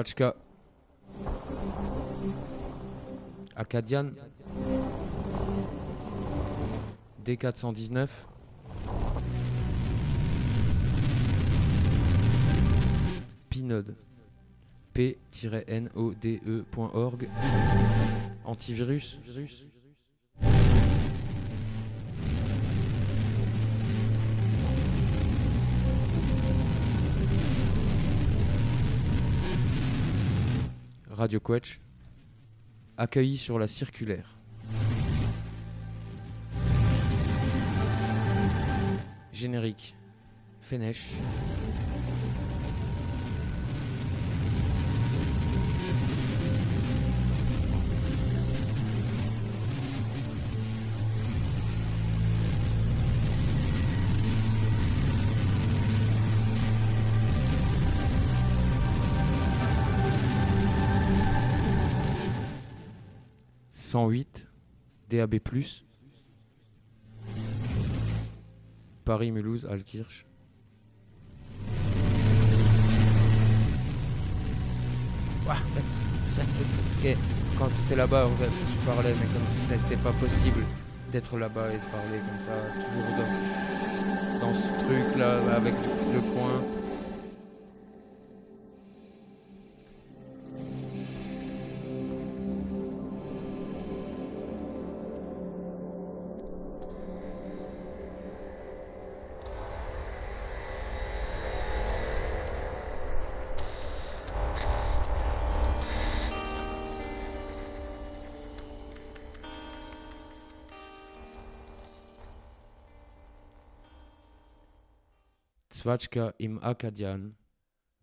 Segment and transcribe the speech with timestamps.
[0.00, 0.34] Svachka.
[3.54, 4.16] Acadian.
[7.22, 8.08] D419.
[13.50, 13.94] Pinode.
[14.94, 15.20] P-node.org.
[18.46, 19.18] Antivirus.
[31.20, 31.80] Radio Quetch,
[32.96, 34.38] accueilli sur la circulaire.
[39.30, 39.94] Générique,
[40.62, 41.10] Fenech.
[63.90, 64.46] «108
[65.08, 65.40] DAB+,
[69.04, 70.26] Paris, Mulhouse, Alkirch.
[77.58, 80.64] Quand tu étais là-bas, tu parlais, mais comme ça n'était pas possible
[81.10, 85.74] d'être là-bas et de parler comme ça, toujours dans, dans ce truc-là, avec
[86.14, 86.79] le coin.
[115.90, 117.34] Svachka im Akadian,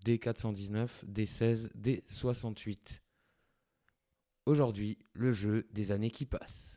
[0.05, 2.99] D419, D16, D68.
[4.45, 6.76] Aujourd'hui, le jeu des années qui passent.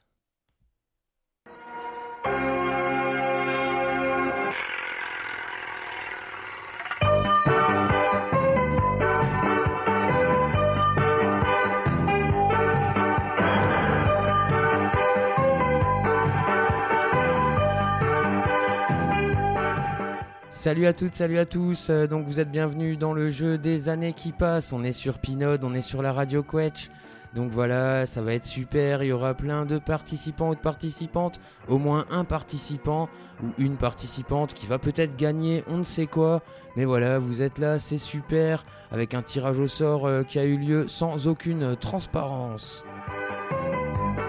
[20.60, 21.88] Salut à toutes, salut à tous.
[21.88, 24.74] Euh, donc vous êtes bienvenus dans le jeu des années qui passent.
[24.74, 26.90] On est sur Pinode, on est sur la radio Quetch.
[27.34, 29.02] Donc voilà, ça va être super.
[29.02, 31.40] Il y aura plein de participants ou de participantes.
[31.66, 33.08] Au moins un participant
[33.42, 36.42] ou une participante qui va peut-être gagner on ne sait quoi.
[36.76, 38.66] Mais voilà, vous êtes là, c'est super.
[38.92, 42.84] Avec un tirage au sort euh, qui a eu lieu sans aucune transparence.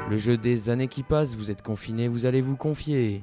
[0.09, 3.21] Le jeu des années qui passent, vous êtes confinés, vous allez vous confier.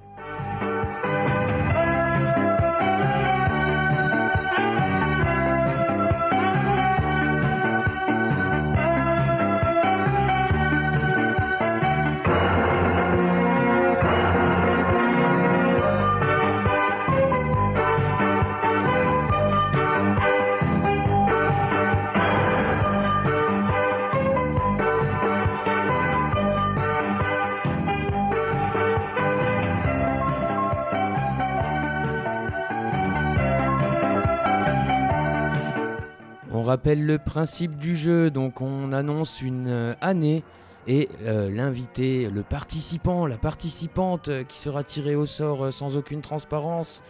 [36.79, 40.45] Rappelle le principe du jeu, donc on annonce une euh, année
[40.87, 46.21] et euh, l'invité, le participant, la participante euh, qui sera tirée au sort sans aucune
[46.21, 47.03] transparence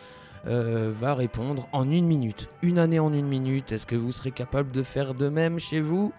[0.46, 2.48] va répondre en une minute.
[2.62, 5.82] Une année en une minute, est-ce que vous serez capable de faire de même chez
[5.82, 6.14] vous?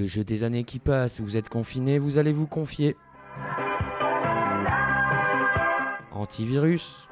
[0.00, 2.96] Le jeu des années qui passent, vous êtes confinés, vous allez vous confier.
[6.10, 7.06] Antivirus.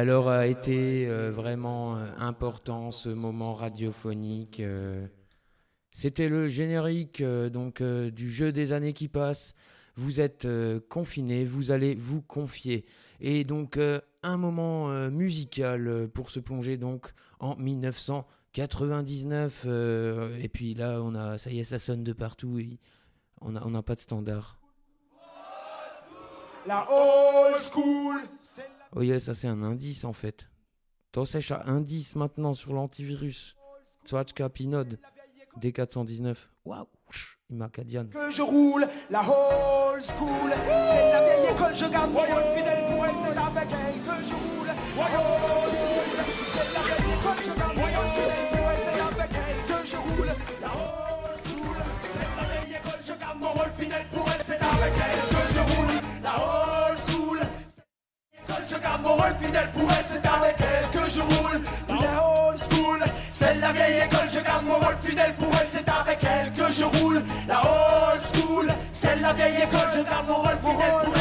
[0.00, 4.62] Alors a été vraiment important ce moment radiophonique.
[5.92, 9.52] C'était le générique donc du jeu des années qui passent.
[9.96, 10.48] Vous êtes
[10.88, 12.86] confinés, vous allez vous confier.
[13.20, 13.78] Et donc
[14.22, 19.66] un moment musical pour se plonger donc en 1999.
[19.66, 22.58] et puis là, on a, ça y est, ça sonne de partout.
[23.42, 24.56] on n'a on a pas de standard.
[26.66, 28.22] La old school.
[28.94, 30.50] Oh yeah, ça c'est un indice en fait.
[31.12, 33.56] T'en sèches à indice maintenant sur l'antivirus.
[34.04, 34.98] Swatchka Pinode.
[35.60, 36.36] D419.
[36.64, 36.86] Waouh
[37.50, 38.06] Imacadian.
[38.06, 40.50] Que je roule la old school.
[40.66, 44.34] C'est la vieille école, je garde mon fidèle pour elle, c'est avec elle que je
[44.34, 44.66] roule.
[44.96, 46.29] La old school.
[59.02, 61.60] Mon rôle fidèle pour elle, c'est avec elle que je roule.
[61.88, 63.04] La old school.
[63.32, 66.72] C'est la vieille école, je garde mon rôle fidèle pour elle, c'est avec elle que
[66.72, 67.22] je roule.
[67.48, 71.19] La old school, c'est la vieille école, je garde mon rôle fidèle pour elle,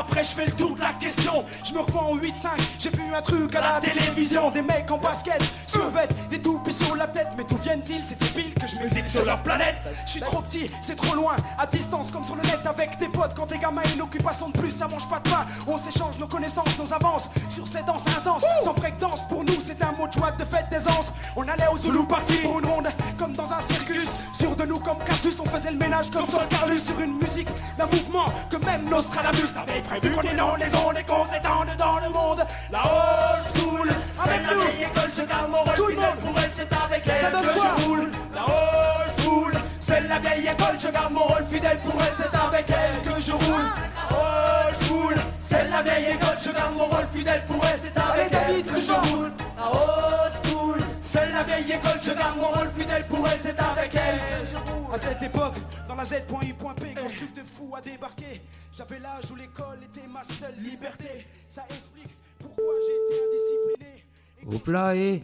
[0.00, 1.44] après je fais le tour de la question.
[1.64, 2.32] Je me revois en 8-5,
[2.78, 4.50] j'ai vu un truc à la télévision.
[4.50, 7.28] Des mecs en basket, survêtent, des toupies sur la tête.
[7.36, 9.76] Mais d'où viennent-ils C'est débile que je m'exile sur leur planète?
[10.06, 13.08] Je suis trop petit, c'est trop loin, à distance comme sur le net Avec tes
[13.08, 13.34] potes.
[13.34, 16.26] Quand t'es gamin, une occupation de plus Ça mange pas de pain, on s'échange nos
[16.26, 17.28] connaissances, nos avances.
[17.50, 20.68] Sur ces danses intenses, sans danse pour nous c'est un mot de joie de fête
[20.70, 22.88] d'aisance On allait au Zulu party pour une ronde,
[23.18, 24.08] comme dans un circus.
[24.38, 27.48] Sur de nous comme Cassius, on faisait le ménage comme Sol Carlus Sur une musique,
[27.76, 31.68] d'un mouvement que même Nostradamus n'avait prévu qu'on est non les ondes et qu'on s'étende
[31.76, 32.46] dans le monde.
[32.70, 36.16] La old school, c'est la vieille école, je garde mon rôle Tout le monde.
[36.24, 38.10] pour elle, c'est avec elle que je roule.
[38.34, 42.36] La old school, c'est la vieille école, je garde mon rôle fidèle pour elle, c'est
[42.36, 43.68] avec elle que je roule.
[43.98, 47.98] La old school, c'est la vieille école, je garde mon rôle fidèle pour elle, c'est
[47.98, 49.32] avec elle que je roule.
[49.56, 53.60] La old school, c'est la vieille école, je garde mon rôle fidèle pour elle, c'est
[53.60, 54.94] avec elle que je roule.
[54.94, 55.54] À cette époque,
[55.88, 58.40] dans la Z.U.P, quand truc de fou a débarqué.
[58.80, 61.26] J'avais l'âge où l'école était ma seule liberté.
[61.50, 64.56] Ça explique pourquoi j'étais indiscipliné.
[64.56, 65.22] Au plat et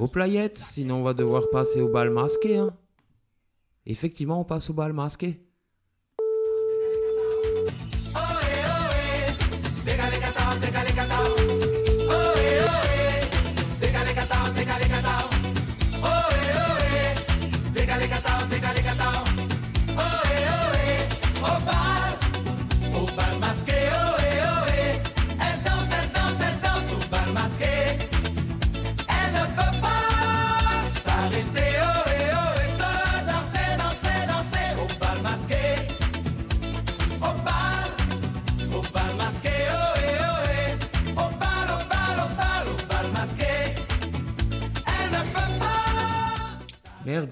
[0.00, 2.56] au playette, sinon on va devoir passer au bal masqué.
[2.56, 2.76] Hein.
[3.86, 5.40] Effectivement, on passe au bal masqué.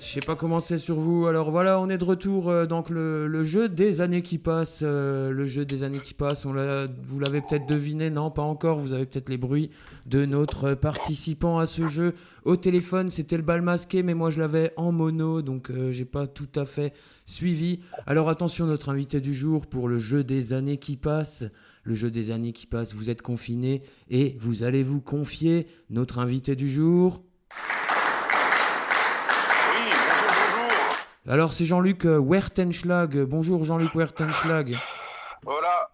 [0.01, 1.27] Je sais pas comment c'est sur vous.
[1.27, 4.81] Alors voilà, on est de retour euh, donc le, jeu des années qui passent.
[4.83, 6.47] Euh, le jeu des années qui passent.
[6.47, 8.79] Vous l'avez peut-être deviné, non, pas encore.
[8.79, 9.71] Vous avez peut-être les bruits
[10.07, 13.11] de notre participant à ce jeu au téléphone.
[13.11, 16.49] C'était le bal masqué, mais moi je l'avais en mono, donc euh, j'ai pas tout
[16.57, 16.93] à fait
[17.25, 17.81] suivi.
[18.07, 21.45] Alors attention, notre invité du jour pour le jeu des années qui passent.
[21.85, 22.95] Le jeu des années qui passent.
[22.95, 25.67] Vous êtes confiné et vous allez vous confier.
[25.91, 27.23] Notre invité du jour.
[31.29, 33.17] Alors c'est Jean-Luc euh, Wertenschlag.
[33.23, 34.75] Bonjour Jean-Luc Wertenschlag.
[35.45, 35.89] Voilà.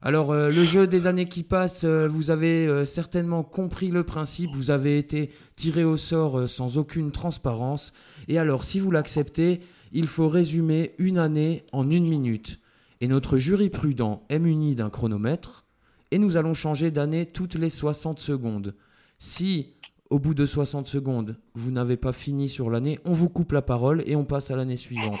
[0.00, 4.48] Alors euh, le jeu des années qui passent, euh, vous avez certainement compris le principe,
[4.54, 7.92] vous avez été tiré au sort sans aucune transparence.
[8.28, 9.60] Et alors si vous l'acceptez,
[9.92, 12.58] il faut résumer une année en une minute.
[13.02, 15.66] Et notre jury prudent est muni d'un chronomètre,
[16.12, 18.74] et nous allons changer d'année toutes les 60 secondes.
[19.18, 19.75] Si
[20.10, 23.62] au bout de 60 secondes, vous n'avez pas fini sur l'année, on vous coupe la
[23.62, 25.20] parole et on passe à l'année suivante.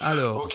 [0.00, 0.48] Alors,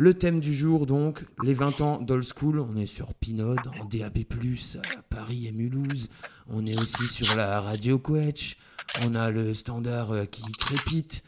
[0.00, 2.60] le thème du jour, donc, les 20 ans d'Old School.
[2.60, 6.08] On est sur Pinode, en DAB, à Paris et Mulhouse.
[6.48, 8.56] On est aussi sur la radio Quetch.
[9.04, 11.24] On a le standard euh, qui crépite.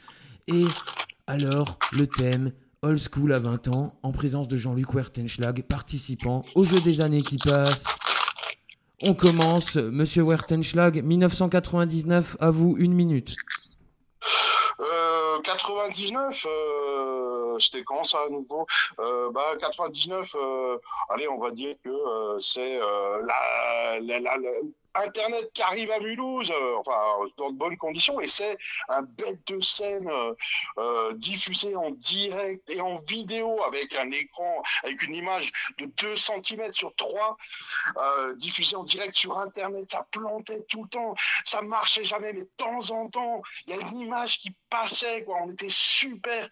[0.47, 0.65] Et
[1.27, 6.65] alors, le thème Old School à 20 ans, en présence de Jean-Luc Wertenschlag, participant au
[6.65, 7.85] jeu des années qui passent.
[9.03, 13.35] On commence, Monsieur Wertenschlag, 1999, à vous une minute.
[15.43, 18.67] 99, euh, euh, c'était quand ça à nouveau?
[18.99, 20.37] Euh, bah, 99,
[21.09, 21.91] allez, on va dire que
[22.39, 23.99] c'est la,
[24.95, 27.01] Internet qui arrive à Mulhouse, euh, enfin
[27.37, 28.57] dans de bonnes conditions, et c'est
[28.89, 30.35] un bête de scène euh,
[30.79, 36.17] euh, diffusé en direct et en vidéo avec un écran, avec une image de 2
[36.17, 37.37] cm sur 3,
[37.97, 39.91] euh, diffusé en direct sur Internet.
[39.91, 43.79] Ça plantait tout le temps, ça marchait jamais, mais de temps en temps, il y
[43.79, 45.25] a une image qui passait.
[45.29, 46.49] On était super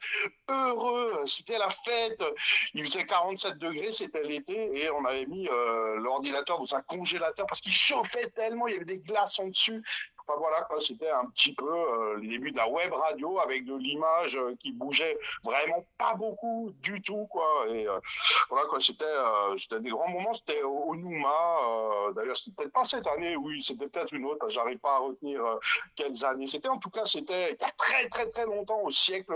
[0.48, 2.22] heureux, c'était la fête.
[2.74, 5.48] Il faisait 47 degrés, c'était l'été, et on avait mis
[5.96, 9.82] l'ordinateur dans un congélateur parce qu'il chauffait tellement, il y avait des glaces en dessus.
[10.28, 13.74] Enfin voilà, c'était un petit peu euh, les débuts de la web radio avec de
[13.74, 17.66] l'image euh, qui bougeait vraiment pas beaucoup du tout, quoi.
[17.70, 17.98] Et euh,
[18.50, 20.34] voilà, quoi, c'était euh, c'était des grands moments.
[20.34, 22.12] C'était au, au Nouma.
[22.14, 24.46] D'ailleurs, c'était peut-être pas cette année, oui, c'était peut-être une autre.
[24.50, 25.42] J'arrive pas à retenir
[25.96, 26.46] quelles années.
[26.46, 29.34] C'était en tout cas, c'était il y a très très très longtemps, au siècle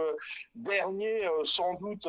[0.55, 2.07] dernier, sans doute,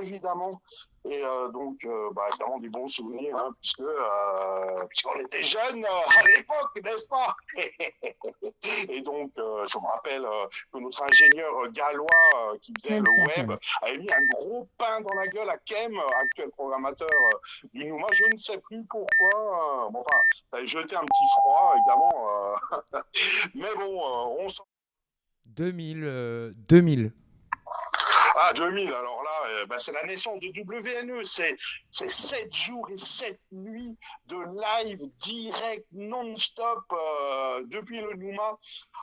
[0.00, 0.62] évidemment.
[1.10, 5.84] Et euh, donc, euh, bah, évidemment, des bons souvenirs, hein, puisque euh, puisqu'on était jeunes
[5.84, 7.34] euh, à l'époque, n'est-ce pas?
[8.88, 12.10] Et donc, euh, je me rappelle euh, que notre ingénieur gallois
[12.52, 15.56] euh, qui faisait 10 le web avait mis un gros pain dans la gueule à
[15.58, 18.08] Kem, actuel programmateur euh, du Nouma.
[18.12, 19.86] Je ne sais plus pourquoi.
[19.86, 22.28] euh, bon, enfin, ça avait jeté un petit froid, évidemment.
[22.94, 23.00] euh,
[23.54, 24.64] mais bon, euh, on s'en
[25.46, 27.12] 2000, euh, 2000.
[28.40, 31.24] Ah, 2000, alors là, euh, bah, c'est la naissance de WNE.
[31.24, 31.56] C'est,
[31.90, 38.56] c'est 7 jours et 7 nuits de live direct, non-stop, euh, depuis le Nouma,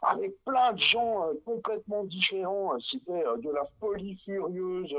[0.04, 2.80] avec plein de gens euh, complètement différents.
[2.80, 4.96] C'était de la folie furieuse.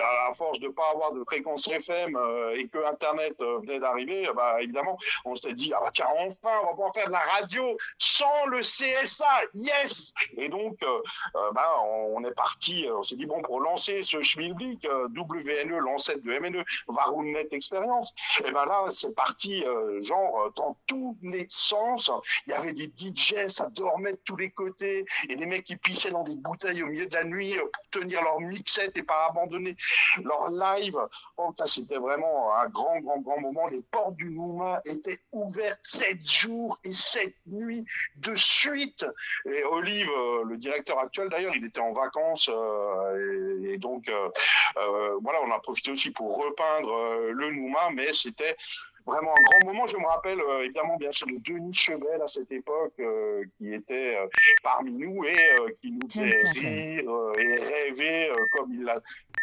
[0.00, 2.18] À force de pas avoir de fréquence FM
[2.54, 6.66] et que Internet venait d'arriver, bah, évidemment, on s'était dit, ah bah tiens, enfin, on
[6.66, 9.26] va pouvoir faire de la radio sans le CSA.
[9.54, 10.12] Yes!
[10.36, 10.78] Et donc,
[11.52, 15.76] bah, on, on est parti, on s'est dit, bon, pour lancer ce schmilblick, euh, WNE,
[15.80, 21.14] l'ancêtre de MNE, Varunnet Experience, et ben là, c'est parti, euh, genre, euh, dans tous
[21.22, 22.10] les sens.
[22.46, 25.76] Il y avait des DJ, ça dormait de tous les côtés, et des mecs qui
[25.76, 29.26] pissaient dans des bouteilles au milieu de la nuit pour tenir leur mixette et pas
[29.28, 29.76] abandonner
[30.24, 30.96] leur live.
[31.36, 33.66] Oh, c'était vraiment un grand, grand, grand moment.
[33.66, 37.84] Les portes du Nouma étaient ouvertes 7 jours et 7 nuits
[38.16, 39.04] de suite.
[39.44, 40.10] Et Olive,
[40.46, 44.28] le directeur actuel d'ailleurs, il était en vacances et, et donc euh,
[44.78, 48.56] euh, voilà, on a profité aussi pour repeindre euh, le Nouma, mais c'était
[49.06, 49.86] vraiment un grand moment.
[49.86, 53.72] Je me rappelle euh, évidemment bien sûr de Denis Chebel à cette époque euh, qui
[53.72, 54.26] était euh,
[54.62, 56.68] parmi nous et euh, qui nous faisait 10 seconds.
[56.68, 59.00] rire euh, et rêver euh, comme il l'a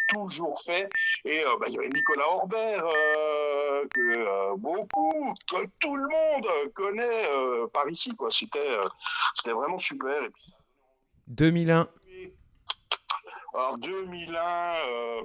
[0.09, 0.89] toujours fait.
[1.25, 6.07] Et euh, bah, il y avait Nicolas Orbert euh, que euh, beaucoup, que tout le
[6.07, 8.13] monde connaît euh, par ici.
[8.15, 8.29] quoi.
[8.29, 8.83] C'était euh,
[9.33, 10.23] c'était vraiment super.
[10.23, 10.53] Et puis,
[11.27, 11.87] 2001.
[13.53, 15.23] Alors 2001, euh,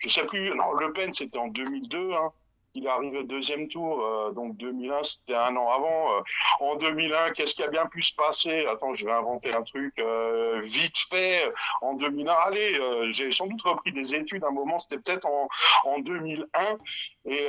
[0.00, 2.32] je sais plus, non, Le Pen c'était en 2002, hein.
[2.74, 6.16] Il est arrivé deuxième tour, euh, donc 2001 c'était un an avant.
[6.16, 6.20] Euh,
[6.60, 8.64] en 2001, qu'est-ce qui a bien pu se passer?
[8.66, 11.52] Attends, je vais inventer un truc euh, vite fait.
[11.82, 14.42] En 2001, allez, j'ai sans doute repris des études.
[14.44, 15.48] Un moment, c'était peut-être en,
[15.84, 16.78] en 2001.
[17.26, 17.46] Et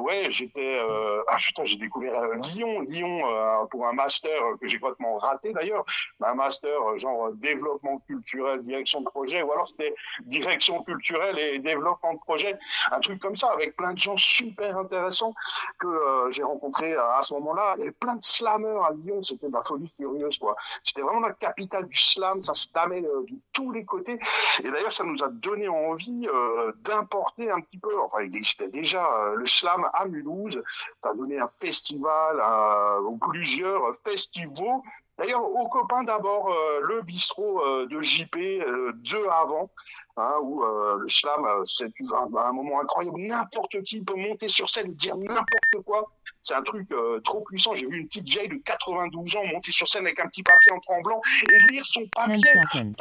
[0.00, 0.80] ouais, j'étais.
[1.28, 3.22] Ah putain, j'ai découvert Lyon, Lyon
[3.70, 5.84] pour un master que j'ai complètement raté d'ailleurs,
[6.22, 9.94] un master genre développement culturel, direction de projet, ou alors c'était
[10.26, 12.58] direction culturelle et développement de projet,
[12.90, 15.34] un truc comme ça, avec plein de gens super intéressants
[15.78, 17.74] que euh, j'ai rencontrés à, à ce moment-là.
[17.76, 20.56] Il y avait plein de slammers à Lyon, c'était de la folie furieuse, quoi.
[20.82, 24.18] C'était vraiment la capitale du slam, ça se tamait euh, de tous les côtés.
[24.62, 28.68] Et d'ailleurs, ça nous a donné envie euh, d'importer un petit peu, enfin, il existait
[28.68, 30.62] déjà euh, le slam à Mulhouse,
[31.02, 33.00] ça a donné un festival, euh,
[33.30, 34.80] plusieurs festivals.
[35.16, 39.70] D'ailleurs, aux copains d'abord, euh, le bistrot euh, de JP, euh, deux avant,
[40.16, 43.20] hein, où le slam, c'est un, un moment incroyable.
[43.20, 46.10] N'importe qui peut monter sur scène et dire n'importe quoi.
[46.42, 46.88] C'est un truc
[47.24, 47.74] trop puissant.
[47.74, 50.72] J'ai vu une petite vieille de 92 ans monter sur scène avec un petit papier
[50.72, 52.38] en tremblant et lire son 10 papier.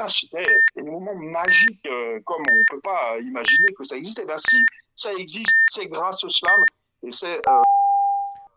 [0.07, 4.19] C'était des moments magiques, euh, comme on peut pas imaginer que ça existe.
[4.19, 4.63] Et ben si
[4.95, 6.63] ça existe, c'est grâce au slam.
[7.05, 7.41] Et c'est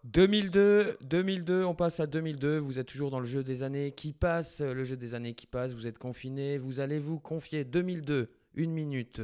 [0.06, 2.58] 2002, 2002, on passe à 2002.
[2.58, 4.60] Vous êtes toujours dans le jeu des années qui passent.
[4.60, 5.72] Le jeu des années qui passent.
[5.72, 6.58] Vous êtes confiné.
[6.58, 7.64] Vous allez vous confier.
[7.64, 9.20] 2002, une minute.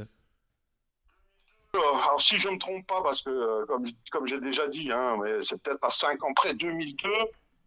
[1.75, 3.65] Euh, alors si je me trompe pas, parce que euh,
[4.11, 7.09] comme, j'ai déjà dit, hein, c'est peut-être à 5 ans près, 2002,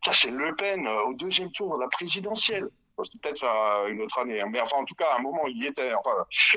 [0.05, 2.69] ça c'est Le Pen euh, au deuxième tour de la présidentielle.
[3.03, 3.45] C'était peut-être
[3.91, 5.91] une autre année, hein, mais enfin en tout cas à un moment il y était.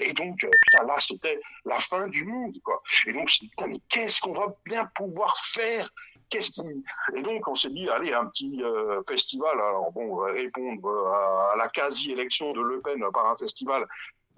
[0.01, 2.81] Et donc là c'était la fin du monde quoi.
[3.07, 5.89] Et donc je me dit, putain mais qu'est-ce qu'on va bien pouvoir faire
[6.29, 6.83] Qu'est-ce qui
[7.15, 9.59] Et donc on s'est dit allez un petit euh, festival.
[9.59, 13.87] Alors bon, répondre euh, à, à la quasi-élection de Le Pen par un festival.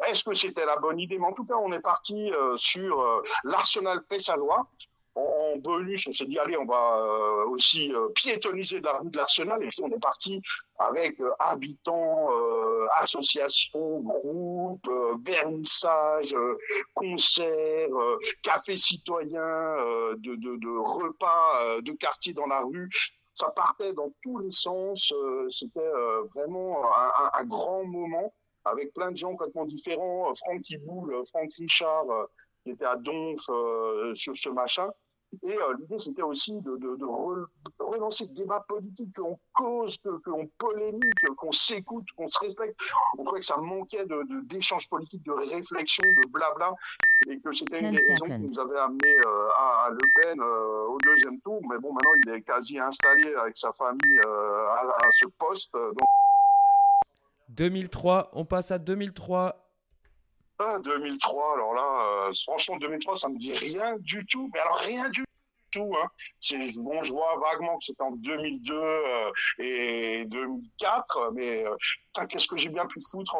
[0.07, 1.19] Est-ce que c'était la bonne idée?
[1.19, 4.65] Mais en tout cas, on est parti euh, sur euh, l'Arsenal Pessalois,
[5.15, 9.17] en, bonus, on s'est dit, allez, on va euh, aussi euh, piétoniser la rue de
[9.17, 9.63] l'Arsenal.
[9.63, 10.41] Et puis, on est parti
[10.79, 12.29] avec euh, habitants,
[12.97, 14.89] associations, groupes,
[15.25, 16.35] vernissage,
[16.93, 17.89] concerts,
[18.43, 19.75] cafés citoyens,
[20.17, 22.89] de, de, de, repas de quartier dans la rue.
[23.33, 25.13] Ça partait dans tous les sens.
[25.49, 25.91] C'était
[26.35, 28.33] vraiment un, un, grand moment
[28.65, 30.33] avec plein de gens complètement différents.
[30.35, 32.05] Franck Boule, Franck Richard,
[32.63, 33.41] qui était à Donf
[34.15, 34.89] sur ce machin.
[35.43, 40.47] Et euh, l'idée, c'était aussi de, de, de relancer le débat politique, qu'on cause, qu'on
[40.57, 42.79] polémique, qu'on s'écoute, qu'on se respecte.
[43.17, 44.05] On trouvait que ça manquait
[44.43, 46.73] d'échanges politiques, de réflexion, de blabla,
[47.29, 50.87] et que c'était une des raisons qui nous avait amené euh, à, Le Pen euh,
[50.87, 51.61] au deuxième tour.
[51.69, 55.73] Mais bon, maintenant, il est quasi installé avec sa famille à, à, ce poste.
[55.73, 56.07] Donc...
[57.49, 59.70] 2003, on passe à 2003.
[60.79, 64.49] 2003, ah, alors là, euh, franchement, 2003, ça me dit rien du tout.
[64.53, 65.25] Mais alors, rien du
[65.71, 65.93] tout.
[65.97, 66.07] Hein.
[66.39, 71.75] C'est, bon, je vois vaguement que c'était en 2002 euh, et 2004, mais euh,
[72.27, 73.35] qu'est-ce que j'ai bien pu foutre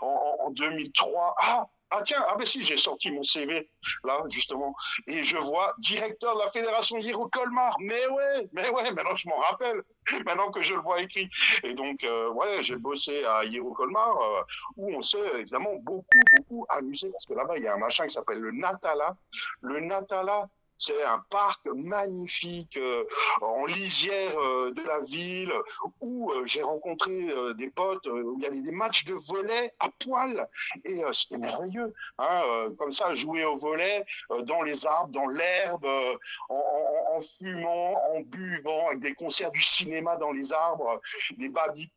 [0.00, 3.70] en, en 2003 Ah, ah tiens, ah ben si, j'ai sorti mon CV
[4.04, 4.74] là justement
[5.06, 7.76] et je vois directeur de la fédération Hiro Colmar.
[7.80, 9.82] Mais ouais, mais ouais, maintenant je m'en rappelle,
[10.26, 11.28] maintenant que je le vois écrit.
[11.62, 14.42] Et donc euh, ouais, j'ai bossé à Hiro Colmar euh,
[14.76, 18.06] où on s'est évidemment beaucoup beaucoup amusé parce que là-bas il y a un machin
[18.06, 19.16] qui s'appelle le Natala.
[19.60, 23.04] Le Natala, c'est un parc magnifique euh,
[23.40, 25.52] en lisière euh, de la ville
[26.00, 27.14] où euh, j'ai rencontré
[27.54, 30.48] des potes où il y avait des matchs de volet à poil
[30.84, 31.92] et c'était merveilleux.
[32.18, 32.42] Hein,
[32.78, 34.04] comme ça, jouer au volet
[34.44, 35.86] dans les arbres, dans l'herbe,
[36.48, 41.00] en, fumant, en buvant, avec des concerts du cinéma dans les arbres,
[41.38, 41.90] des baby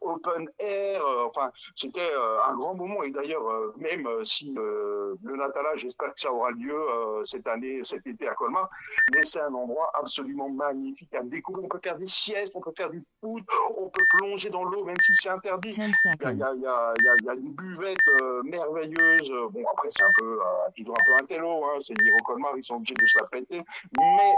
[0.00, 1.02] open air.
[1.26, 2.12] enfin, c'était
[2.44, 3.42] un grand moment et d'ailleurs,
[3.76, 6.78] même si le Natala, j'espère que ça aura lieu
[7.24, 8.68] cette année cet été à Colmar,
[9.12, 11.64] mais c'est un endroit absolument magnifique à découvrir.
[11.64, 13.44] On peut faire des siestes, on peut faire du foot,
[13.76, 15.70] on peut plonger dans l'eau, même si c'est interdit.
[15.70, 19.32] Il y, a, il, y a, il y, a, une buvette euh, merveilleuse.
[19.50, 21.78] Bon, après, c'est un peu, euh, toujours un peu un télo, hein.
[21.80, 23.62] c'est dire au Colmar, ils sont obligés de péter.
[23.98, 24.34] Mais.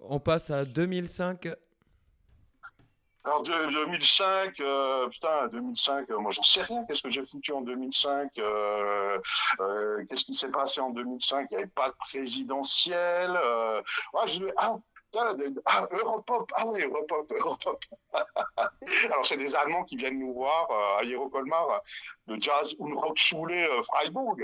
[0.00, 1.48] On passe à 2005.
[3.24, 6.84] Alors, de, 2005, euh, putain, 2005, euh, moi j'en sais rien.
[6.84, 9.18] Qu'est-ce que j'ai foutu en 2005 euh,
[9.60, 13.30] euh, Qu'est-ce qui s'est passé en 2005 Il n'y avait pas de présidentiel.
[13.36, 13.80] Euh,
[14.14, 14.76] ouais, je, ah,
[15.66, 17.84] ah, Europop, ah oui, Europop, Europop.
[18.12, 21.80] Alors, c'est des Allemands qui viennent nous voir euh, à Hierokolmar,
[22.26, 24.38] de Jazz Unrockschule Freiburg.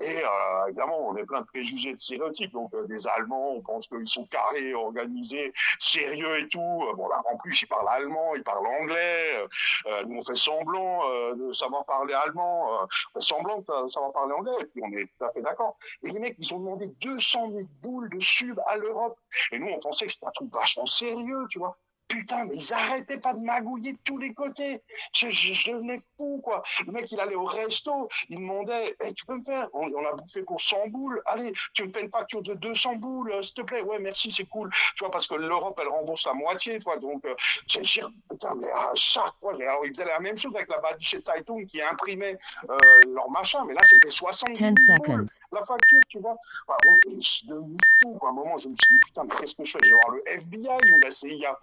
[0.00, 2.52] Et euh, évidemment, on est plein de préjugés de stéréotypes.
[2.52, 6.84] Donc, euh, des Allemands, on pense qu'ils sont carrés, organisés, sérieux et tout.
[6.88, 9.46] Euh, bon, là, en plus, ils parlent allemand, ils parlent anglais.
[9.86, 11.02] Euh, nous, on fait semblant
[11.34, 12.86] de savoir parler allemand,
[13.18, 14.52] semblant de savoir parler anglais.
[14.60, 15.76] Et puis, on est tout à fait d'accord.
[16.02, 19.18] Et les mecs, ils ont demandé 200 000 boules de sub à l'Europe.
[19.52, 21.76] Et nous, on pensait que c'était un truc vachement sérieux, tu vois
[22.12, 24.82] putain, mais ils arrêtaient pas de magouiller de tous les côtés.
[25.14, 26.62] Je, je, devenais fou, quoi.
[26.86, 30.06] Le mec, il allait au resto, il demandait, hey, tu peux me faire, on, on,
[30.06, 33.42] a bouffé pour 100 boules, allez, tu me fais une facture de 200 boules, euh,
[33.42, 34.70] s'il te plaît, ouais, merci, c'est cool.
[34.70, 37.34] Tu vois, parce que l'Europe, elle rembourse la moitié, toi, donc, euh,
[37.66, 40.78] j'ai dit, putain, mais à chaque fois, alors, ils faisaient la même chose avec la
[40.78, 42.76] Badische Zeitung qui imprimait euh,
[43.14, 46.36] leur machin, mais là, c'était 60 boules, la facture, tu vois.
[46.68, 48.28] Enfin, bon, je suis devenu fou, quoi.
[48.28, 49.78] À un moment, je me suis dit, putain, mais qu'est-ce que je fais?
[49.82, 51.58] Je vais voir le FBI ou la CIA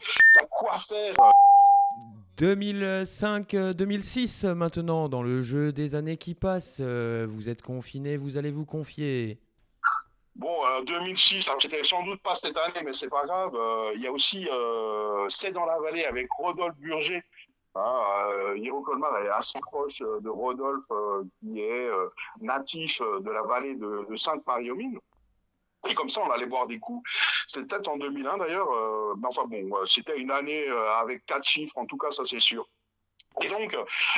[0.49, 1.13] quoi faire
[2.39, 8.37] 2005-2006 euh, maintenant, dans le jeu des années qui passent, euh, vous êtes confiné, vous
[8.37, 9.41] allez vous confier.
[10.35, 10.55] Bon,
[10.87, 13.53] 2006, c'était sans doute pas cette année, mais c'est pas grave.
[13.55, 14.47] Euh, il y a aussi
[15.27, 17.21] C'est dans la vallée avec Rodolphe Burger.
[17.75, 20.87] Hein, Hiro Colmar est assez proche de Rodolphe,
[21.41, 21.89] qui est
[22.39, 24.99] natif de la vallée de, de Sainte-Marie-aux-Mines.
[25.87, 27.09] Et comme ça, on allait boire des coups.
[27.47, 28.69] C'était peut-être en 2001 d'ailleurs.
[28.71, 32.11] Euh, mais enfin bon, euh, c'était une année euh, avec quatre chiffres, en tout cas,
[32.11, 32.67] ça c'est sûr.
[33.41, 33.73] Et donc,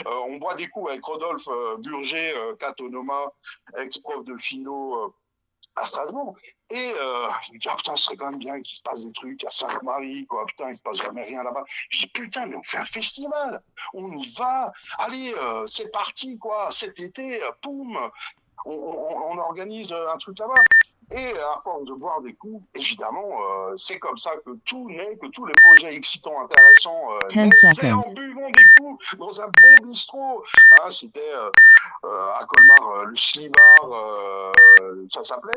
[0.05, 1.47] on boit des coups avec Rodolphe
[1.79, 3.31] Burger, catonoma,
[3.77, 5.13] ex-prof de philo
[5.75, 6.35] à Strasbourg.
[6.71, 9.11] Et euh, me dis, ah, putain, ce serait quand même bien qu'il se passe des
[9.11, 10.45] trucs à Sainte-Marie, quoi.
[10.47, 11.63] Putain, il se passe jamais rien là-bas.
[11.89, 13.61] Je dis, putain, mais on fait un festival.
[13.93, 14.71] On y va.
[14.97, 15.35] Allez,
[15.67, 16.71] c'est parti, quoi.
[16.71, 17.99] Cet été, poum,
[18.65, 20.63] on, on, on organise un truc là-bas.
[21.13, 25.17] Et à force de boire des coups, évidemment, euh, c'est comme ça que tout naît,
[25.21, 29.87] que tous les projets excitants, intéressants, euh, c'est en buvant des coups dans un bon
[29.87, 30.43] bistrot.
[30.79, 31.49] Hein, C'était euh,
[32.05, 34.55] euh, à Colmar, euh, le Slibar,
[35.09, 35.51] ça s'appelait.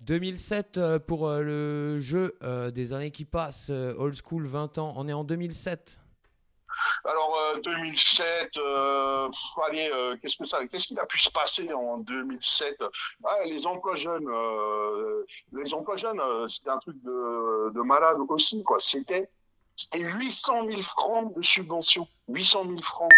[0.00, 2.36] 2007 pour le jeu
[2.74, 5.98] des années qui passent, Old School 20 ans, on est en 2007.
[7.04, 9.28] Alors 2007, euh,
[9.66, 9.90] allez,
[10.20, 12.82] qu'est-ce que ça, qu'est-ce qu'il a pu se passer en 2007
[13.24, 14.28] ah, Les emplois jeunes,
[15.52, 18.78] les emplois jeunes, c'était un truc de, de malade aussi, quoi.
[18.78, 19.28] C'était
[19.76, 22.06] c'était 800 000 francs de subvention.
[22.28, 23.10] 800 000 francs.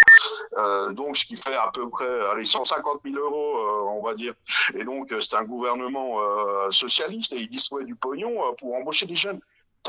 [0.56, 4.14] Euh, donc, ce qui fait à peu près allez, 150 000 euros, euh, on va
[4.14, 4.34] dire.
[4.74, 8.74] Et donc, euh, c'est un gouvernement euh, socialiste et il distribuait du pognon euh, pour
[8.74, 9.40] embaucher des jeunes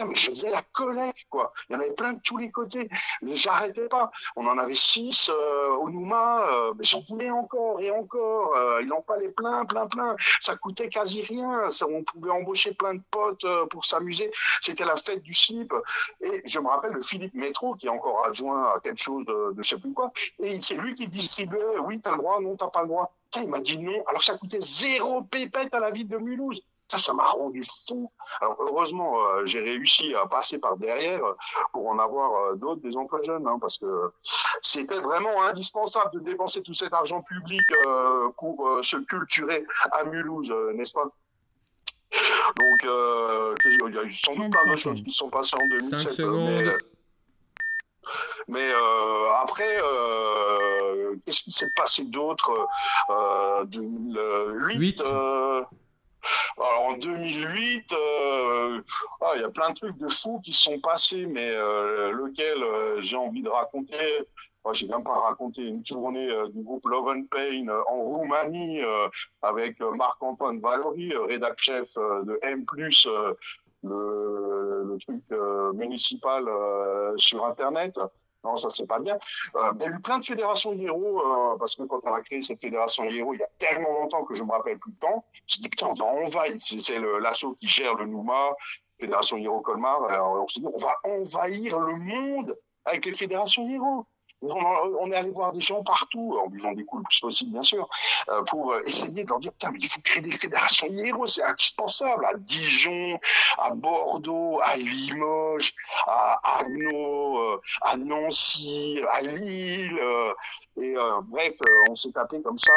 [0.06, 1.54] mais je faisais la collecte, quoi.
[1.70, 2.90] Il y en avait plein de tous les côtés.
[3.24, 4.12] J'arrêtais pas.
[4.36, 8.56] On en avait six euh, au Nouma, euh, mais j'en voulais encore et encore.
[8.56, 10.16] Euh, il en fallait plein, plein, plein.
[10.40, 11.70] Ça coûtait quasi rien.
[11.90, 14.32] On pouvait embaucher plein de potes euh, pour s'amuser.
[14.62, 15.74] C'était la fête du slip.
[16.22, 19.54] Et je me rappelle de Philippe Métro, qui est encore adjoint à quelque chose de,
[19.54, 20.12] de je sais plus quoi.
[20.40, 23.14] Et c'est lui qui distribuait, oui, t'as le droit, non, t'as pas le droit.
[23.36, 24.04] il m'a dit non.
[24.08, 26.62] Alors ça coûtait zéro pépette à la ville de Mulhouse.
[26.90, 28.10] Ça, ça m'a rendu fou.
[28.40, 31.22] Alors heureusement, euh, j'ai réussi à passer par derrière
[31.74, 34.14] pour en avoir euh, d'autres, des emplois jeunes, hein, parce que
[34.62, 40.06] c'était vraiment indispensable de dépenser tout cet argent public euh, pour euh, se culturer à
[40.06, 41.04] Mulhouse, euh, n'est-ce pas?
[42.58, 45.68] Donc, euh, il y a eu sans doute plein de choses qui sont passées en
[45.68, 46.20] 2007.
[46.20, 46.66] Mais,
[48.48, 48.72] mais
[49.42, 49.82] après,
[51.26, 52.50] qu'est-ce qui s'est passé d'autre
[53.66, 55.04] 2008
[56.58, 58.82] alors en 2008, euh,
[59.22, 62.64] ah, il y a plein de trucs de fous qui sont passés, mais euh, lequel
[62.64, 63.98] euh, j'ai envie de raconter
[64.66, 68.82] moi, j'ai même pas raconté une journée euh, du groupe Love and Pain en Roumanie
[69.42, 72.66] avec Marc-Antoine Valory, rédac chef de M+,
[73.84, 75.24] le truc
[75.74, 76.44] municipal
[77.16, 77.98] sur Internet.
[78.48, 79.18] Non, ça c'est pas bien.
[79.56, 82.22] Euh, il y a eu plein de fédérations Hiro, euh, parce que quand on a
[82.22, 85.00] créé cette fédération Hiro, il y a tellement longtemps que je me rappelle plus de
[85.00, 85.26] temps.
[85.46, 86.56] J'ai dit putain, on va envahir.
[86.60, 88.52] C'est l'assaut qui gère le Nouma,
[89.00, 90.02] fédération Hiro Colmar.
[90.02, 94.06] On s'est dit on va envahir le monde avec les fédérations Hiro.
[94.44, 94.54] On,
[95.00, 97.90] on, est allé voir des gens partout, en buvant des coups aussi, bien sûr,
[98.30, 100.88] euh, pour essayer de leur dire, putain, mais il faut créer des fédérations.
[100.88, 103.20] Héros, c'est indispensable, à Dijon,
[103.58, 105.74] à Bordeaux, à Limoges,
[106.06, 110.34] à Arnaud, euh, à Nancy, à Lille, euh,
[110.80, 111.56] et bref,
[111.90, 112.74] on s'est tapé comme ça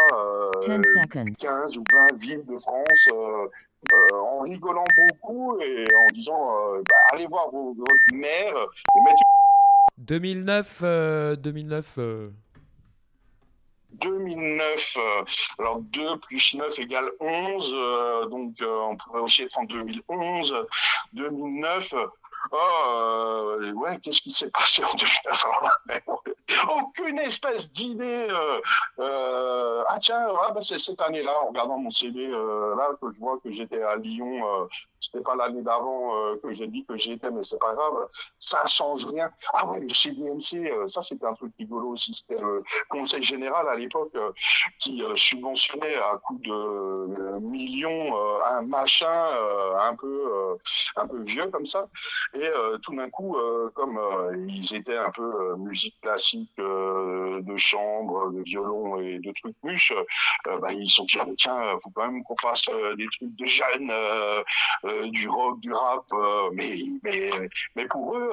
[0.62, 3.08] 15 ou 20 villes de France,
[3.94, 9.00] euh, en rigolant beaucoup et en disant euh, bah, allez voir vos, votre mère et
[9.00, 9.22] mettre
[10.00, 12.30] 2009 euh, 2009 euh...
[13.92, 14.96] 2009
[15.58, 20.54] alors 2 plus 9 égale 11 euh, donc on pourrait aussi être en 2011
[21.12, 21.94] 2009
[22.52, 25.46] Oh, euh, ouais, qu'est-ce qui s'est passé en 2009
[26.68, 28.26] Aucune espèce d'idée.
[28.28, 28.60] Euh,
[28.98, 33.12] euh, ah tiens, ah, ben c'est cette année-là, en regardant mon CV, euh, là que
[33.12, 34.40] je vois que j'étais à Lyon.
[34.44, 34.66] Euh,
[35.00, 38.08] c'était pas l'année d'avant euh, que j'ai dit que j'étais, mais c'est pas grave.
[38.38, 39.30] Ça change rien.
[39.54, 42.12] Ah ouais, le CDMC, ça c'était un truc rigolo aussi.
[42.14, 44.12] C'était le Conseil général à l'époque
[44.78, 49.26] qui subventionnait à coup de millions un machin
[49.78, 50.58] un peu
[50.96, 51.86] un peu vieux comme ça.
[52.48, 58.30] Euh, tout d'un coup, euh, comme euh, ils étaient un peu musique classique de chambre,
[58.32, 59.94] de violon et de trucs mûches,
[60.44, 62.64] bah, ils sont dit ah, tiens, faut quand même qu'on fasse
[62.96, 63.92] des trucs de jeunes,
[65.10, 66.04] du rock, du rap.
[66.52, 67.30] mais mais
[67.76, 68.30] mais pour eux,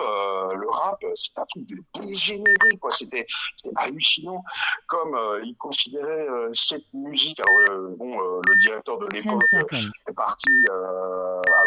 [0.55, 2.91] le rap, c'est un truc de dégénéré quoi.
[2.91, 4.43] C'était c'était hallucinant.
[4.87, 7.39] Comme ils considéraient cette musique.
[7.39, 10.51] Alors bon, le directeur de l'époque est parti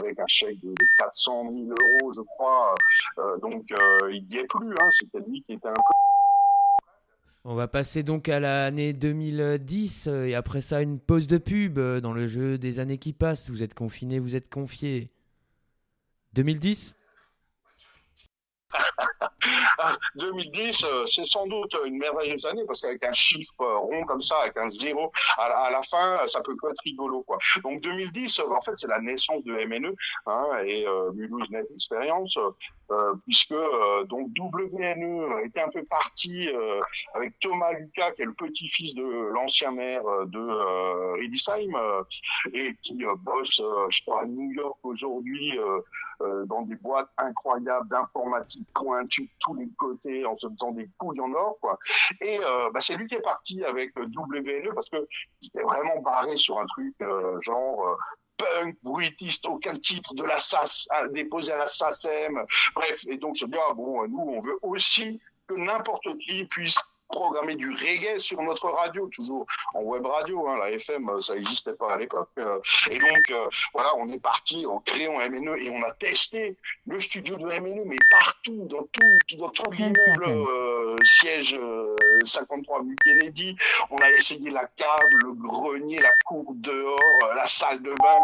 [0.01, 2.75] avec un chèque de 400 000 euros, je crois.
[3.19, 4.75] Euh, donc euh, il n'y est plus.
[4.81, 5.21] Hein.
[5.27, 5.81] Lui qui était un peu.
[7.45, 11.79] On va passer donc à l'année 2010 euh, et après ça une pause de pub
[11.79, 13.49] dans le jeu des années qui passent.
[13.51, 15.11] Vous êtes confiné, vous êtes confié.
[16.35, 16.97] 2010
[20.17, 24.37] 2010, euh, c'est sans doute une merveilleuse année parce qu'avec un chiffre rond comme ça,
[24.43, 27.23] avec un zéro à, la fin, ça peut être rigolo.
[27.23, 27.39] Quoi.
[27.63, 29.95] Donc 2010, en fait, c'est la naissance de MNE
[30.27, 32.39] hein, et euh, Mulhouse Net Experience,
[32.91, 36.81] euh, puisque euh, donc WNE était un peu parti euh,
[37.15, 41.73] avec Thomas Lucas, qui est le petit-fils de l'ancien maire de euh, Riedisheim
[42.53, 45.57] et qui bosse, je crois, à New York aujourd'hui
[46.47, 51.21] dans des boîtes incroyables d'informatique pointue de tous les côtés en se faisant des couilles
[51.21, 51.57] en or.
[51.61, 51.79] Quoi.
[52.21, 52.39] Et
[52.73, 54.97] bah, c'est lui qui est parti avec WNE parce que
[55.43, 56.95] était vraiment barré sur un truc
[57.41, 57.97] genre
[58.37, 60.39] punk, bruitiste, aucun titre de la
[61.11, 62.45] déposé à la SACEM.
[62.75, 66.79] Bref, et donc je dis, ah bon, nous, on veut aussi que n'importe qui puisse
[67.11, 70.49] programmer du reggae sur notre radio, toujours en web radio.
[70.49, 72.31] Hein, la FM, euh, ça n'existait pas à l'époque.
[72.39, 72.59] Euh.
[72.91, 76.99] et donc, euh, voilà, on est parti en créant MNE et on a testé le
[76.99, 81.59] studio de MNE, mais partout, dans tout, dans tout l'immeuble, siège
[82.25, 83.57] 53 rue Kennedy.
[83.91, 88.21] On a essayé la cave, le grenier, la cour dehors, la salle de bain.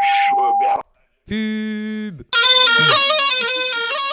[1.26, 2.22] Pub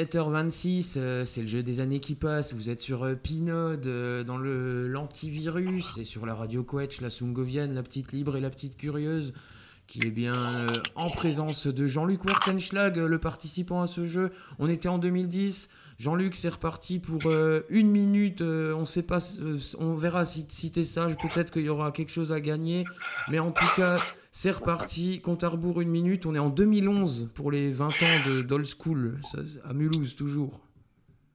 [0.00, 2.54] 7h26, euh, c'est le jeu des années qui passent.
[2.54, 7.10] Vous êtes sur euh, Pinode, euh, dans le l'antivirus, et sur la radio Quetch, la
[7.10, 9.34] Sungovienne, la petite libre et la petite curieuse,
[9.86, 10.32] qui est bien
[10.94, 14.32] en présence de Jean-Luc Wertenschlag, le participant à ce jeu.
[14.58, 15.68] On était en 2010.
[15.98, 17.20] Jean-Luc, c'est reparti pour
[17.68, 18.40] une minute.
[18.40, 19.18] on sait pas,
[19.78, 21.16] on verra si, si t'es sage.
[21.16, 22.84] Peut-être qu'il y aura quelque chose à gagner.
[23.28, 23.98] Mais en tout cas,
[24.32, 26.24] c'est reparti, compte à rebours une minute.
[26.26, 29.20] On est en 2011 pour les 20 ans de d'Old School,
[29.64, 30.60] à Mulhouse toujours.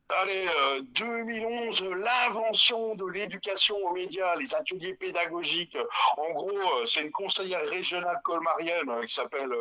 [0.09, 0.45] Allez,
[0.91, 5.79] 2011, euh, l'invention de l'éducation aux médias, les ateliers pédagogiques.
[6.17, 9.51] En gros, euh, c'est une conseillère régionale colmarienne euh, qui s'appelle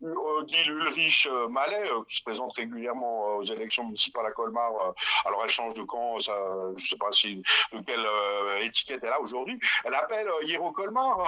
[0.00, 4.72] Odile Ulrich Mallet, qui se présente régulièrement aux élections municipales à Colmar.
[5.26, 6.30] alors, elle change de camp, je
[6.72, 8.06] ne sais pas si, de quelle
[8.62, 9.58] étiquette elle a aujourd'hui.
[9.84, 11.18] Elle appelle Hiero Colmar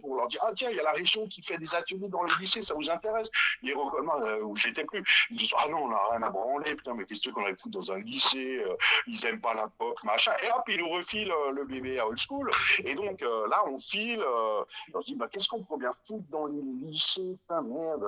[0.00, 2.22] pour leur dire Ah, tiens, il y a la région qui fait des ateliers dans
[2.22, 3.28] le lycée, ça vous intéresse?
[3.62, 5.02] Hiero Colmar, où j'étais plus.
[5.30, 7.78] Ils disent Ah non, on n'a rien à branler, putain, mais qu'est-ce qu'on allait foutre
[7.78, 10.32] dans un lycée, euh, ils aiment pas la pop, machin.
[10.42, 12.50] Et hop, ils nous refilent euh, le bébé à old school.
[12.84, 14.22] Et donc euh, là, on file.
[14.22, 17.36] on se dit, bah, qu'est-ce qu'on pourrait bien foutre dans les lycées?
[17.40, 18.04] Putain, merde,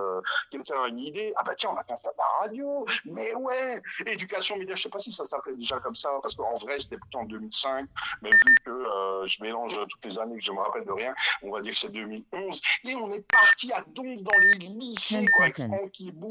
[0.51, 1.33] quelqu'un a une idée?
[1.37, 2.85] Ah bah tiens, on a qu'à faire la radio.
[3.07, 6.55] Mais ouais, éducation média, je sais pas si ça s'appelait déjà comme ça, parce qu'en
[6.55, 7.89] vrai, c'était plutôt en 2005.
[8.23, 8.85] Mais vu que
[9.27, 11.79] je mélange toutes les années que je me rappelle de rien, on va dire que
[11.79, 12.61] c'est 2011.
[12.85, 16.31] Et on est parti à Donf dans les lycées, quoi, avec Francky Boule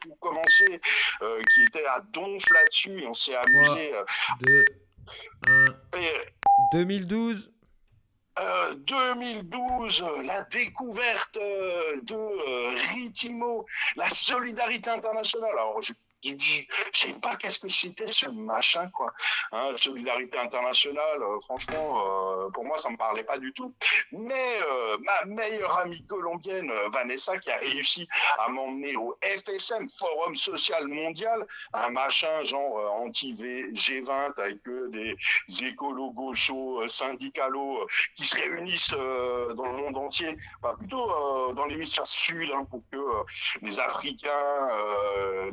[0.00, 0.80] pour commencer,
[1.20, 3.92] qui était à Donf là-dessus et on s'est amusé.
[4.40, 4.64] 2,
[5.48, 5.64] 1.
[6.72, 7.50] 2012
[8.76, 15.50] 2012, la découverte euh, de euh, Ritimo, la solidarité internationale.
[15.52, 15.80] Alors,
[16.22, 19.12] je sais pas qu'est-ce que c'était ce machin, quoi.
[19.52, 23.72] Hein, solidarité internationale, euh, franchement, euh, pour moi, ça me parlait pas du tout.
[24.10, 30.34] Mais euh, ma meilleure amie colombienne, Vanessa, qui a réussi à m'emmener au FSM, Forum
[30.34, 34.58] Social Mondial, un machin genre anti-G20 avec
[34.90, 35.16] des
[35.64, 42.50] écolos gauchos, syndicalos, qui se réunissent dans le monde entier, pas plutôt dans l'hémisphère sud,
[42.52, 42.98] hein, pour que
[43.62, 44.68] les Africains,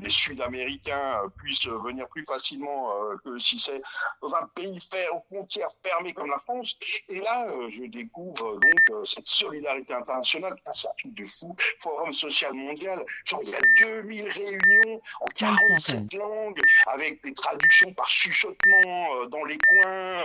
[0.02, 3.82] les Sud-Américains, américains euh, puissent venir plus facilement euh, que si c'est
[4.22, 4.80] dans un pays
[5.14, 6.78] aux frontières fermées comme la France.
[7.10, 10.56] Et là, euh, je découvre donc cette solidarité internationale.
[10.74, 11.56] C'est un truc de fou.
[11.80, 13.04] Forum social mondial.
[13.26, 19.44] Genre, il y a 2000 réunions en 47 langues avec des traductions par chuchotement dans
[19.46, 20.24] les coins.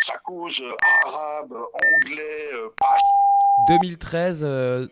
[0.00, 0.62] ça cause
[1.04, 2.96] arabe, anglais, pas...
[3.68, 4.90] 2013.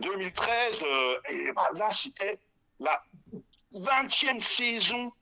[0.00, 0.82] 2013,
[1.30, 2.38] et bah, là, c'était
[2.82, 3.02] la
[3.72, 5.12] 20e saison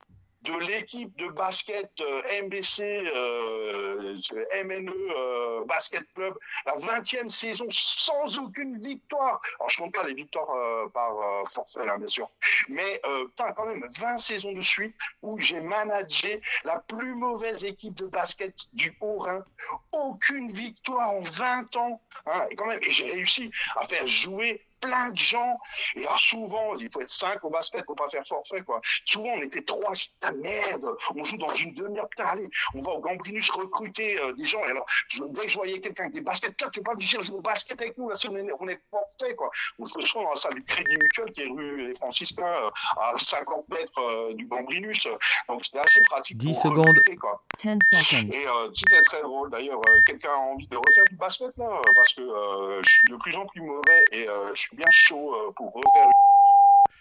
[0.42, 4.18] de l'équipe de basket euh, MBC, euh,
[4.64, 9.42] MNE euh, Basket Club, la 20e saison sans aucune victoire.
[9.58, 12.30] Alors je compte pas les victoires par forfait, hein, bien sûr,
[12.68, 13.02] mais
[13.36, 18.54] quand même 20 saisons de suite où j'ai managé la plus mauvaise équipe de basket
[18.72, 19.44] du Haut-Rhin.
[19.92, 22.00] Aucune victoire en 20 ans.
[22.26, 25.58] Hein, et quand même, j'ai réussi à faire jouer plein de gens.
[25.96, 28.80] Et alors souvent, il faut être 5 au basket pour pas faire forfait, quoi.
[29.04, 32.92] Souvent, on était trois, putain, merde, on joue dans une demi-heure, putain, allez, on va
[32.92, 34.64] au Gambrinus recruter euh, des gens.
[34.64, 37.00] Et alors, je, dès que je voyais quelqu'un avec des baskets, tu peux pas me
[37.00, 39.50] dire, joue au basket avec nous, là, si on est, on est forfait, quoi.
[39.78, 42.70] On se retrouve dans la salle du Crédit Mutuel, qui est rue des Franciscains, euh,
[43.00, 45.06] à 50 mètres euh, du Gambrinus.
[45.48, 46.86] Donc, c'était assez pratique 10 pour secondes.
[46.88, 47.42] recruter, quoi.
[47.58, 48.28] 10 seconds.
[48.32, 49.50] Et euh, c'était très drôle.
[49.50, 53.08] D'ailleurs, euh, quelqu'un a envie de refaire du basket là, parce que euh, je suis
[53.10, 56.08] de plus en plus mauvais et euh, je suis bien chaud euh, pour refaire.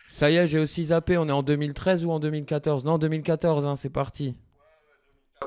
[0.08, 1.18] Ça y est, j'ai aussi zappé.
[1.18, 4.36] On est en 2013 ou en 2014 Non, 2014, hein, c'est parti.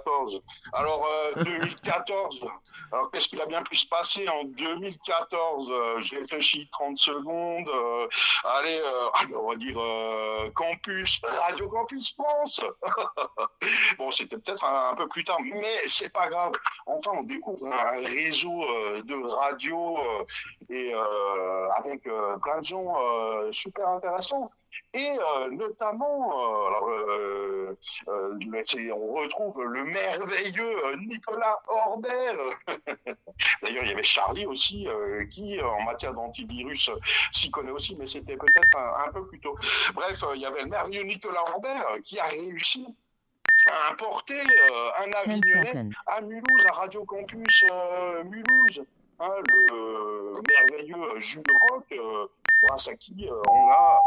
[0.03, 0.43] 2014.
[0.73, 2.45] Alors euh, 2014.
[2.93, 7.69] Alors qu'est-ce qu'il a bien pu se passer en 2014 Euh, J'ai réfléchi 30 secondes.
[7.69, 8.07] euh,
[8.45, 12.61] allez, euh, allez, on va dire euh, Campus, Radio Campus France.
[13.99, 16.53] bon, c'était peut-être un, un peu plus tard, mais c'est pas grave.
[16.87, 20.25] Enfin, on découvre un réseau euh, de radio euh,
[20.71, 24.51] et euh, avec euh, plein de gens euh, super intéressants.
[24.95, 27.77] Et euh, notamment, euh, euh,
[28.09, 32.37] euh, on retrouve le merveilleux Nicolas Orbert.
[33.63, 34.87] D'ailleurs, il y avait Charlie aussi,
[35.31, 36.91] qui, en matière d'antivirus,
[37.31, 39.57] s'y connaît aussi, mais c'était peut-être un, un peu plus tôt.
[39.95, 42.87] Bref, il y avait le merveilleux Nicolas Orbert euh, qui a réussi
[43.67, 44.41] à importer
[44.99, 47.65] un 10 avignonnais à Mulhouse, à Radio Campus
[48.25, 48.83] Mulhouse,
[49.21, 51.45] hein, le merveilleux Jules
[51.93, 52.27] euh,
[52.63, 54.01] grâce à qui on a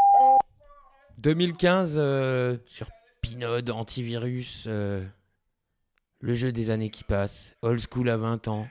[1.17, 2.88] 2015 euh, sur
[3.21, 5.04] Pinode, antivirus, euh,
[6.19, 8.67] le jeu des années qui passent, old school à 20 ans,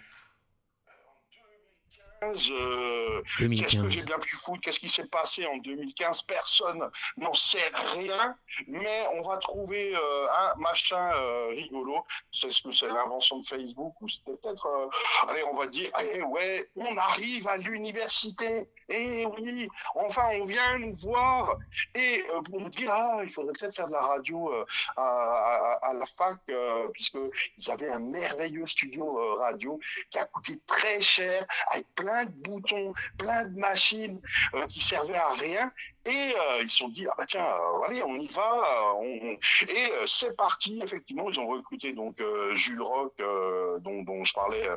[2.21, 3.43] 15 euh, Qu'est-ce que
[3.83, 3.89] 2015.
[3.89, 4.61] j'ai bien pu foutre?
[4.61, 10.27] Qu'est-ce qui s'est passé en 2015 Personne n'en sait rien, mais on va trouver euh,
[10.31, 12.05] un machin euh, rigolo.
[12.33, 14.89] C'est ce que c'est l'invention de Facebook ou c'était peut-être, euh,
[15.29, 18.69] allez, on va dire, eh ouais, on arrive à l'université.
[18.91, 21.57] Eh oui, enfin, on vient nous voir
[21.95, 24.65] et euh, pour nous dire, ah, il faudrait peut-être faire de la radio euh,
[24.97, 27.17] à, à- à la fac, euh, puisque
[27.57, 32.31] ils avaient un merveilleux studio euh, radio qui a coûté très cher, avec plein de
[32.31, 34.21] boutons, plein de machines
[34.55, 35.73] euh, qui servaient à rien.
[36.07, 38.97] Et euh, ils se sont dit, ah bah tiens, euh, allez, on y va.
[39.69, 42.83] Et c'est parti, effectivement, ils ont recruté donc Jules
[43.21, 44.69] euh, dont, je parlais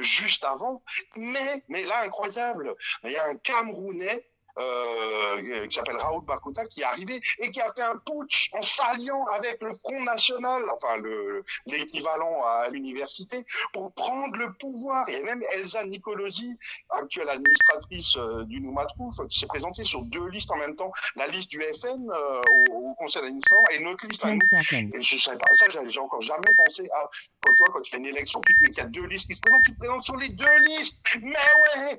[0.00, 0.82] juste avant.
[1.16, 2.74] Mais, mais là, incroyable,
[3.04, 4.26] il y a un Camerounais
[4.58, 8.62] euh, qui s'appelle Raoul Bakota qui est arrivé et qui a fait un putsch en
[8.62, 15.04] s'alliant avec le Front National, enfin le l'équivalent à l'université, pour prendre le pouvoir.
[15.08, 16.56] Il y a même Elsa Nicolosi,
[16.90, 21.26] actuelle administratrice euh, du Noumatrouf, qui s'est présentée sur deux listes en même temps, la
[21.26, 24.62] liste du FN euh, au, au conseil d'administration et notre liste à 10 nous.
[24.62, 24.90] seconds.
[24.98, 27.08] Et je savais pas, ça, j'ai encore jamais pensé à,
[27.40, 29.06] quand tu vois, quand y a une élection, tu te mets qu'il y a deux
[29.06, 30.98] listes qui se présentent, tu te présentes sur les deux listes.
[31.22, 31.98] Mais ouais!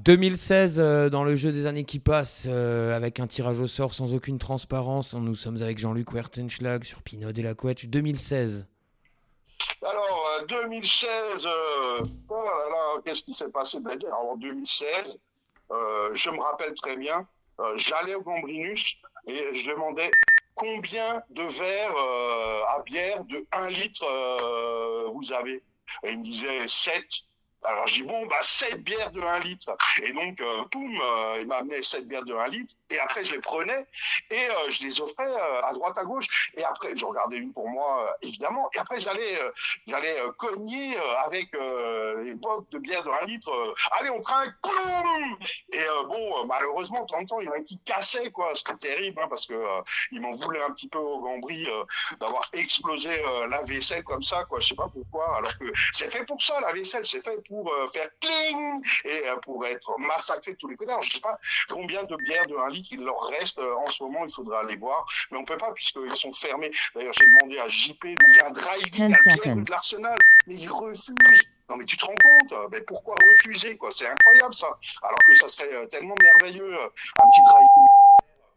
[0.00, 3.94] 2016 euh, dans le jeu des années qui passent euh, avec un tirage au sort
[3.94, 5.14] sans aucune transparence.
[5.14, 7.86] Nous sommes avec Jean-Luc Wertenschlag sur Pinode et la Quetch.
[7.86, 8.66] 2016.
[9.82, 11.98] Alors, euh, 2016, euh,
[12.30, 13.80] oh qu'est-ce qui s'est passé?
[13.80, 15.18] Ben, Alors, En 2016,
[15.70, 17.26] euh, je me rappelle très bien,
[17.76, 20.10] j'allais au Gambrinus et je demandais
[20.54, 21.96] combien de verres
[22.76, 24.04] à bière de 1 litre
[25.12, 25.62] vous avez
[26.02, 27.04] Et il me disait 7.
[27.64, 29.74] Alors je dis bon bah 7 bières de 1 litre.
[30.02, 32.74] Et donc euh, poum euh, il m'a amené 7 bières de 1 litre.
[32.90, 33.86] Et après je les prenais
[34.30, 36.52] et euh, je les offrais euh, à droite à gauche.
[36.56, 38.68] Et après j'en gardais une pour moi évidemment.
[38.74, 39.38] Et après j'allais
[39.86, 41.52] j'allais cogner avec
[42.24, 44.54] les bottes de bière de 1 litre allez on trinque
[45.72, 48.52] et bon malheureusement de temps en temps il y en a qui cassaient quoi.
[48.54, 49.54] C'était terrible hein, parce que
[50.12, 51.84] ils m'en voulaient un petit peu au gambri euh,
[52.20, 53.10] d'avoir explosé
[53.48, 54.60] la vaisselle comme ça quoi.
[54.60, 57.53] Je sais pas pourquoi alors que c'est fait pour ça la vaisselle c'est fait pour
[57.62, 60.90] euh, faire cling et euh, pour être massacré de tous les côtés.
[60.90, 61.38] Alors je sais pas
[61.68, 64.60] combien de bières de 1 litre il leur reste euh, en ce moment il faudra
[64.60, 66.70] aller voir mais on peut pas puisqu'ils sont fermés.
[66.94, 71.40] D'ailleurs j'ai demandé à JP d'ouvrir un drive-in 10 à de l'Arsenal mais il refuse.
[71.70, 73.90] Non mais tu te rends compte mais pourquoi refuser quoi?
[73.90, 74.68] C'est incroyable ça.
[75.02, 77.66] Alors que ça serait tellement merveilleux un petit drive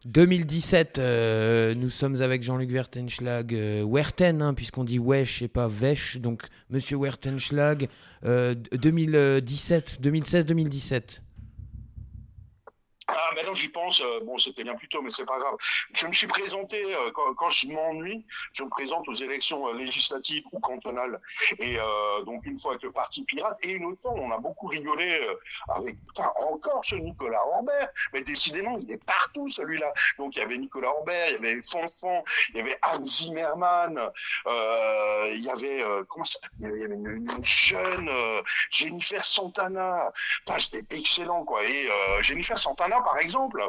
[0.05, 5.67] 2017, euh, nous sommes avec Jean-Luc Wertenschlag, euh, Werten, hein, puisqu'on dit wesh et pas
[5.67, 7.89] wesh, donc Monsieur Wertenschlag,
[8.23, 11.21] euh, 2017, 2016-2017.
[13.07, 14.01] Ah, maintenant j'y pense.
[14.01, 15.55] euh, bon, c'était bien plus tôt, mais c'est pas grave.
[15.93, 20.43] Je me suis présenté euh, quand, je m'ennuie, je me présente aux élections euh, législatives
[20.51, 21.19] ou cantonales.
[21.59, 21.77] Et
[22.25, 25.21] donc une fois avec le parti pirate et une autre fois, on a beaucoup rigolé
[25.69, 27.89] avec putain, encore ce Nicolas Orbert.
[28.13, 29.91] Mais décidément, il est partout celui-là.
[30.17, 34.11] Donc il y avait Nicolas Orbert, il y avait Fanfan, il y avait Hans Zimmerman,
[34.45, 38.09] il y avait comment ça, il y avait, une, une jeune
[38.69, 40.11] Jennifer Santana.
[40.57, 41.63] C'était excellent quoi.
[41.63, 41.87] Et
[42.21, 43.61] Jennifer Santana, par exemple,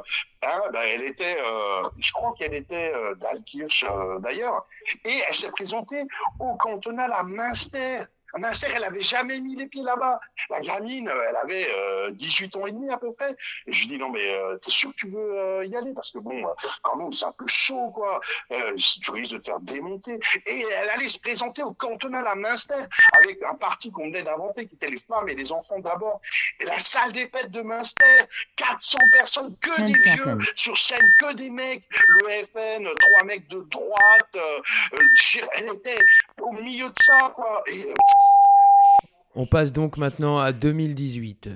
[0.43, 4.67] hein, bah, elle était, euh, je crois qu'elle était euh, d'Alkirch euh, d'ailleurs,
[5.05, 6.05] et elle s'est présentée
[6.39, 8.01] au cantonal à Münster.
[8.35, 10.21] À Münster, elle avait jamais mis les pieds là-bas.
[10.51, 13.35] La gamine, euh, elle avait euh, 18 ans et demi à peu près.
[13.67, 15.93] Et je lui dis non mais euh, t'es sûr que tu veux euh, y aller?
[15.95, 16.45] Parce que bon,
[16.83, 18.21] quand même c'est un peu chaud quoi.
[18.77, 20.19] Si tu risques de te faire démonter.
[20.47, 24.67] Et elle allait se présenter au cantonal à Münster avec un parti qu'on venait d'inventer
[24.67, 26.21] qui était les femmes et les enfants d'abord.
[26.61, 28.25] Et la salle des fêtes de Münster,
[28.57, 33.49] 400 personnes, que 10 des vieux, sur scène que des mecs, le FN, trois mecs
[33.49, 34.37] de droite,
[35.55, 35.99] elle était
[36.41, 37.63] au milieu de ça, quoi.
[37.67, 37.95] Et
[39.35, 41.51] On passe donc maintenant à 2018.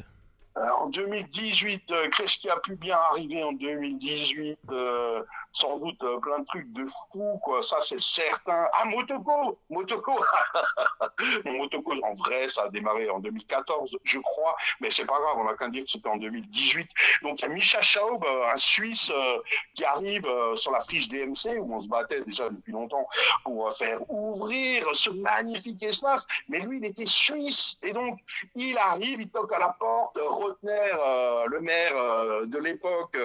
[0.58, 6.02] euh, en 2018, euh, qu'est-ce qui a pu bien arriver en 2018 Euh, Sans doute
[6.02, 7.62] euh, plein de trucs de fou, quoi.
[7.62, 8.68] Ça, c'est certain.
[8.72, 10.12] Ah, Motoko Motoko
[11.44, 15.48] Motoko, en vrai, ça a démarré en 2014, je crois, mais c'est pas grave, on
[15.48, 16.90] a qu'à dire que c'était en 2018.
[17.22, 19.38] Donc, il y a Micha Schaub, euh, un Suisse, euh,
[19.74, 23.06] qui arrive euh, sur la friche DMC, où on se battait déjà depuis longtemps
[23.44, 26.26] pour faire ouvrir ce magnifique espace.
[26.48, 28.18] Mais lui, il était suisse, et donc,
[28.54, 30.92] il arrive, il toque à la porte, Rotner,
[31.46, 33.16] le maire de l'époque,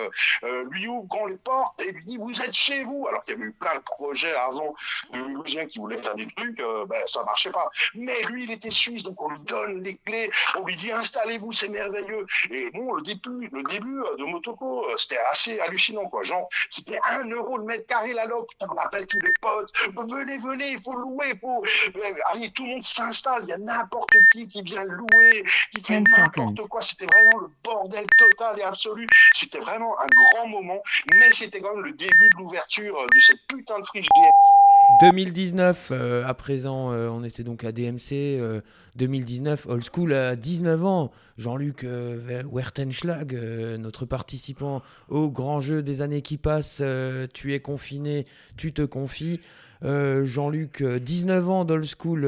[0.69, 3.07] lui ouvre grand les portes et lui dit vous êtes chez vous.
[3.07, 4.73] Alors qu'il y avait eu plein de projets avant
[5.13, 7.69] de Mulhousien qui voulaient faire des trucs euh, ben ça marchait pas.
[7.95, 10.29] Mais lui il était suisse donc on lui donne les clés.
[10.57, 12.25] On lui dit installez-vous c'est merveilleux.
[12.51, 16.23] Et bon le début le début euh, de Motoko euh, c'était assez hallucinant quoi.
[16.23, 19.71] Genre c'était un euro le mètre carré la putain on appelle tous les potes.
[19.95, 21.63] Venez venez il faut louer il faut
[21.95, 23.43] Euh, allez tout le monde s'installe.
[23.43, 26.81] Il y a n'importe qui qui vient louer qui fait 10 n'importe quoi.
[26.81, 29.07] C'était vraiment le bordel total et absolu.
[29.33, 30.81] C'était vraiment un grand moment,
[31.19, 34.29] mais c'était quand même le début de l'ouverture euh, de cette putain de friche DM.
[35.01, 38.39] 2019, euh, à présent, euh, on était donc à DMC.
[38.39, 38.61] euh,
[38.95, 41.11] 2019, Old School à 19 ans.
[41.37, 41.85] Jean-Luc
[42.51, 43.33] Wertenschlag,
[43.77, 46.81] notre participant au grand jeu des années qui passent.
[47.33, 48.25] tu es confiné,
[48.57, 49.39] tu te confies.
[49.83, 52.21] Jean-Luc, euh, 19 ans d'Old School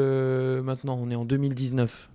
[0.61, 2.09] maintenant, on est en 2019.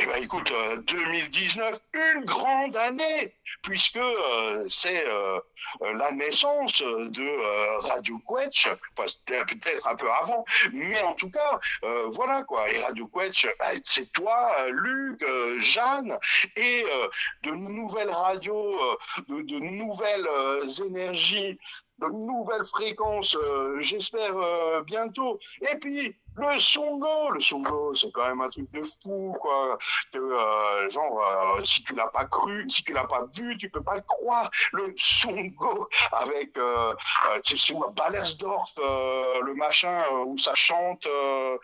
[0.00, 1.78] Eh ben écoute, euh, 2019,
[2.16, 5.38] une grande année, puisque euh, c'est euh,
[5.82, 11.30] euh, la naissance de euh, Radio Quetch, enfin peut-être un peu avant, mais en tout
[11.30, 12.70] cas, euh, voilà quoi.
[12.70, 16.16] Et Radio Quetch, bah, c'est toi, euh, Luc, euh, Jeanne,
[16.56, 17.08] et euh,
[17.42, 18.96] de nouvelles radios, euh,
[19.28, 21.58] de, de nouvelles euh, énergies,
[21.98, 25.38] de nouvelles fréquences, euh, j'espère euh, bientôt.
[25.70, 29.78] Et puis le Songo, le Songo, c'est quand même un truc de fou, quoi.
[30.12, 33.68] Que, euh, genre, euh, si tu l'as pas cru, si tu l'as pas vu, tu
[33.68, 34.50] peux pas le croire.
[34.72, 41.06] Le Songo avec, euh, euh, c'est où, Ballersdorf, euh, le machin euh, où ça chante
[41.06, 41.58] euh,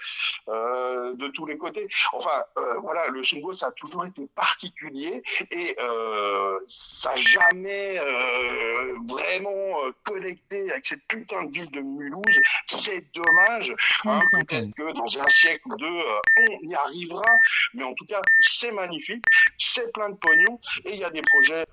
[0.48, 1.88] euh, de tous les côtés.
[2.12, 7.98] Enfin, euh, voilà, le Songo, ça a toujours été particulier et euh, ça n'a jamais
[7.98, 12.40] euh, vraiment connecté avec cette putain de ville de Mulhouse.
[12.66, 13.74] C'est dommage.
[14.04, 14.20] 10 Hein,
[14.60, 16.20] Peut-être que dans un siècle ou deux, euh,
[16.62, 17.38] on y arrivera,
[17.74, 19.24] mais en tout cas, c'est magnifique,
[19.56, 21.64] c'est plein de pognon, et il y a des projets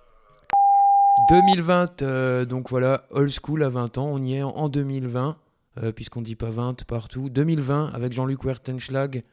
[1.29, 5.37] 2020, euh, donc voilà, Old School à 20 ans, on y est en- en 2020,
[5.81, 7.29] euh, puisqu'on dit pas 20 partout.
[7.29, 9.23] 2020 avec Jean-Luc Wertenschlag.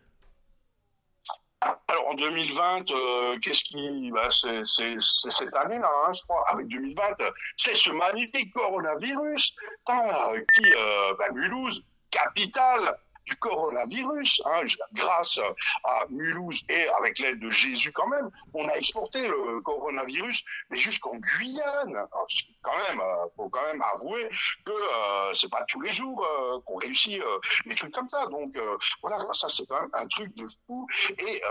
[1.88, 6.44] Alors en 2020, euh, qu'est-ce qui, bah, c'est cette année-là, hein, je crois.
[6.50, 9.54] Avec 2020, euh, c'est ce magnifique coronavirus,
[9.90, 12.96] euh, qui, euh, bah, Mulhouse, capitale
[13.26, 14.62] du coronavirus, hein,
[14.92, 15.38] grâce
[15.84, 20.78] à Mulhouse et avec l'aide de Jésus quand même, on a exporté le coronavirus, mais
[20.78, 21.96] jusqu'en Guyane.
[21.96, 22.26] Alors,
[22.62, 24.28] quand même, euh, faut quand même avouer
[24.64, 28.26] que euh, c'est pas tous les jours euh, qu'on réussit euh, des trucs comme ça.
[28.26, 28.56] Donc
[29.02, 30.86] voilà, ça c'est quand même un truc de fou.
[31.18, 31.42] Et,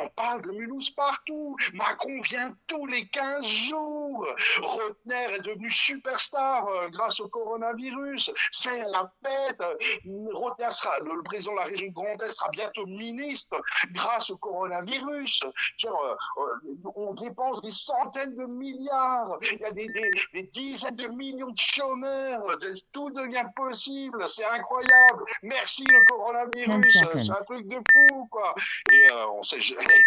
[0.00, 1.56] on parle de Mulhouse partout.
[1.72, 4.26] Macron vient tous les 15 jours.
[4.60, 8.30] Rotner est devenu superstar grâce au coronavirus.
[8.50, 9.62] C'est la fête.
[10.32, 13.60] Rotner sera, le président de la région de Grand Est sera bientôt ministre
[13.92, 15.42] grâce au coronavirus.
[15.44, 19.38] Euh, euh, on dépense des centaines de milliards.
[19.52, 22.58] Il y a des, des, des dizaines de millions de chômeurs.
[22.58, 24.24] De- tout devient possible.
[24.28, 25.24] C'est incroyable.
[25.42, 27.04] Merci le 10 coronavirus.
[27.18, 28.54] C'est un truc de fou, quoi.
[28.92, 29.82] Et euh, on sait jamais.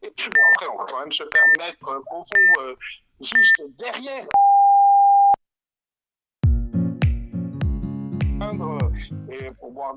[0.00, 2.74] Bon, après, on va quand même se faire mettre euh, profond euh,
[3.20, 4.26] juste derrière.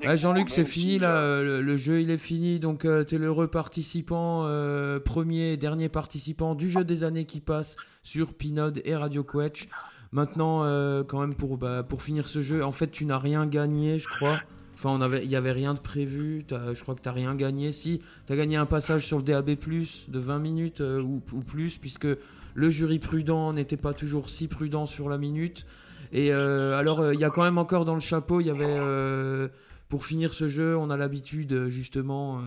[0.04, 3.04] Ah, Jean-Luc, c'est fini si, là, euh, le, le jeu il est fini, donc euh,
[3.04, 8.34] t'es l'heureux participant, euh, premier et dernier participant du jeu des années qui passent sur
[8.34, 9.68] Pinode et Radio Quetch.
[10.12, 13.46] Maintenant, euh, quand même, pour, bah, pour finir ce jeu, en fait, tu n'as rien
[13.46, 14.40] gagné, je crois.
[14.74, 17.14] Enfin, on avait, il n'y avait rien de prévu, t'as- je crois que tu n'as
[17.14, 17.72] rien gagné.
[17.72, 21.40] Si, tu as gagné un passage sur le DAB, de 20 minutes euh, ou, ou
[21.40, 22.06] plus, puisque
[22.54, 25.66] le jury prudent n'était pas toujours si prudent sur la minute.
[26.14, 28.50] Et euh, alors, euh, il y a quand même encore dans le chapeau, il y
[28.50, 28.64] avait.
[28.66, 29.48] euh,
[29.90, 32.42] pour finir ce jeu, on a l'habitude, justement, euh,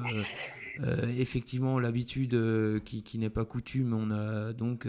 [0.83, 3.93] euh, effectivement, l'habitude euh, qui, qui n'est pas coutume.
[3.93, 4.87] On a donc,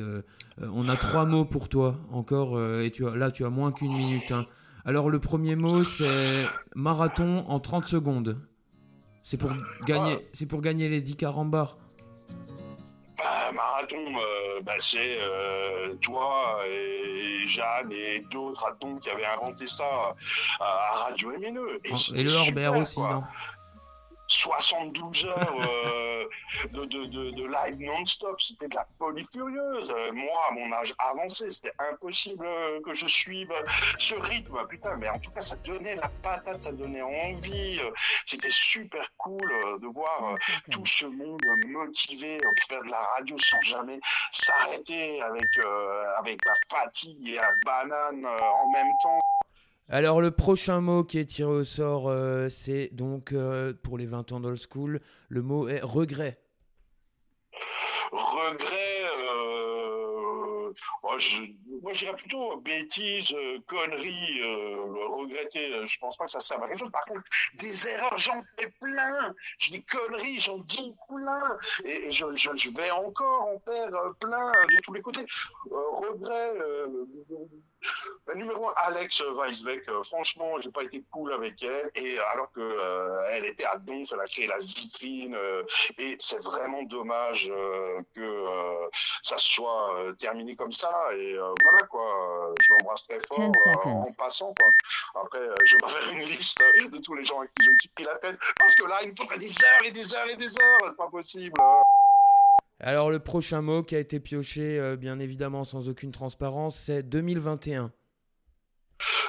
[0.60, 3.88] on a trois mots pour toi encore, et tu as, là, tu as moins qu'une
[3.88, 4.32] minute.
[4.32, 4.44] hein.
[4.84, 8.38] Alors, le premier mot, c'est marathon en 30 secondes.
[9.22, 9.50] C'est pour
[9.86, 11.78] gagner, c'est pour gagner les 10 carambars.
[13.18, 19.66] Bah, marathon, euh, bah, c'est euh, toi et Jeanne et d'autres attends qui avaient inventé
[19.66, 20.14] ça
[20.60, 21.80] à, à Radio MNE.
[22.14, 23.10] Et le super, aussi, quoi.
[23.10, 23.22] non?
[24.28, 26.24] 72 heures euh,
[26.72, 29.90] de, de, de, de live non-stop, c'était de la folie furieuse.
[29.90, 33.52] Euh, moi, à mon âge avancé, c'était impossible euh, que je suive
[33.98, 34.66] ce rythme.
[34.68, 37.80] Putain, mais en tout cas, ça donnait la patate, ça donnait envie.
[38.26, 39.50] C'était super cool
[39.80, 40.36] de voir
[40.70, 43.98] tout ce monde motivé pour faire de la radio sans jamais
[44.30, 49.20] s'arrêter avec, euh, avec la fatigue et la banane en même temps.
[49.90, 54.04] Alors le prochain mot qui est tiré au sort, euh, c'est donc euh, pour les
[54.04, 56.36] 20 ans d'old school, le mot est regret.
[58.12, 60.72] regret, euh,
[61.02, 61.40] moi, je,
[61.92, 63.34] je plutôt bêtises,
[63.66, 66.92] conneries, euh, regretter, je pense pas que ça serve à quelque chose.
[66.92, 67.22] Par contre,
[67.54, 69.34] des erreurs, j'en fais plein.
[69.56, 71.56] J'ai des conneries, j'en dis plein.
[71.86, 73.88] Et, je, je, je vais encore en faire
[74.20, 75.24] plein de tous les côtés.
[75.70, 76.52] Regret,
[78.26, 81.90] bah, numéro un, Alex Weisbeck, euh, franchement, j'ai pas été cool avec elle.
[81.94, 85.34] Et euh, alors que euh, elle était à Donf, elle a créé la vitrine.
[85.34, 85.62] euh,
[85.98, 88.44] et c'est vraiment dommage euh, que
[89.22, 90.90] ça soit terminé comme ça.
[91.14, 94.02] Et voilà quoi, je l'embrasse très fort 10 seconds.
[94.02, 94.54] en passant.
[94.58, 95.22] Quoi.
[95.22, 96.58] Après, je vais faire une liste
[96.92, 98.38] de tous les gens avec qui je me suis pris la tête.
[98.58, 100.78] Parce que là, il me faudrait des heures et des heures et des heures.
[100.90, 101.54] C'est pas possible.
[102.80, 107.02] Alors le prochain mot qui a été pioché, euh, bien évidemment sans aucune transparence, c'est
[107.02, 107.92] 2021.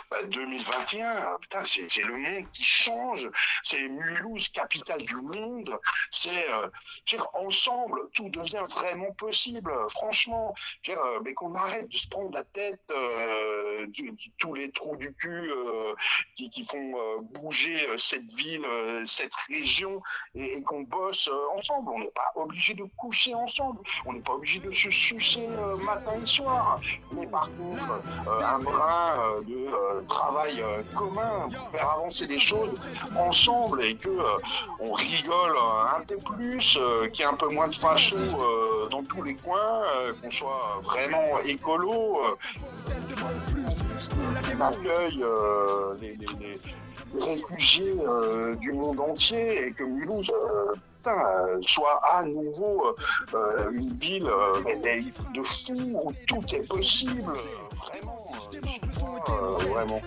[0.09, 3.29] Bah, 2021, putain, c'est le monde qui change.
[3.63, 5.77] C'est Mulhouse, capitale du monde.
[6.09, 6.67] C'est, euh,
[7.33, 9.71] ensemble, tout devient vraiment possible.
[9.89, 10.53] Franchement,
[10.89, 13.85] euh, mais qu'on arrête de se prendre la tête euh,
[14.37, 15.93] tous les trous du cul euh,
[16.35, 18.65] qui, font euh, bouger cette ville,
[19.05, 20.01] cette région,
[20.35, 21.91] et, et qu'on bosse ensemble.
[21.91, 23.79] On n'est pas obligé de coucher ensemble.
[24.05, 25.47] On n'est pas obligé de se sucer
[25.83, 26.81] matin et soir.
[27.11, 32.71] Mais par contre, un brin euh, euh, travail euh, commun pour faire avancer les choses
[33.17, 34.23] ensemble et que euh,
[34.79, 35.55] on rigole
[35.97, 36.79] un peu plus,
[37.11, 39.81] qu'il y ait un peu moins de facho euh, dans tous les coins,
[40.21, 42.21] qu'on soit vraiment écolo,
[44.09, 45.23] qu'on accueille
[46.01, 46.59] les, les-
[47.19, 47.95] réfugiés
[48.59, 50.31] du monde entier et que Mulhouse
[51.07, 52.95] euh, soit à nouveau
[53.33, 54.61] euh, une ville euh,
[55.33, 55.73] de fou
[56.03, 57.23] où tout est possible.
[57.29, 58.17] euh, Vraiment,
[58.53, 60.01] euh, je crois, euh, vraiment.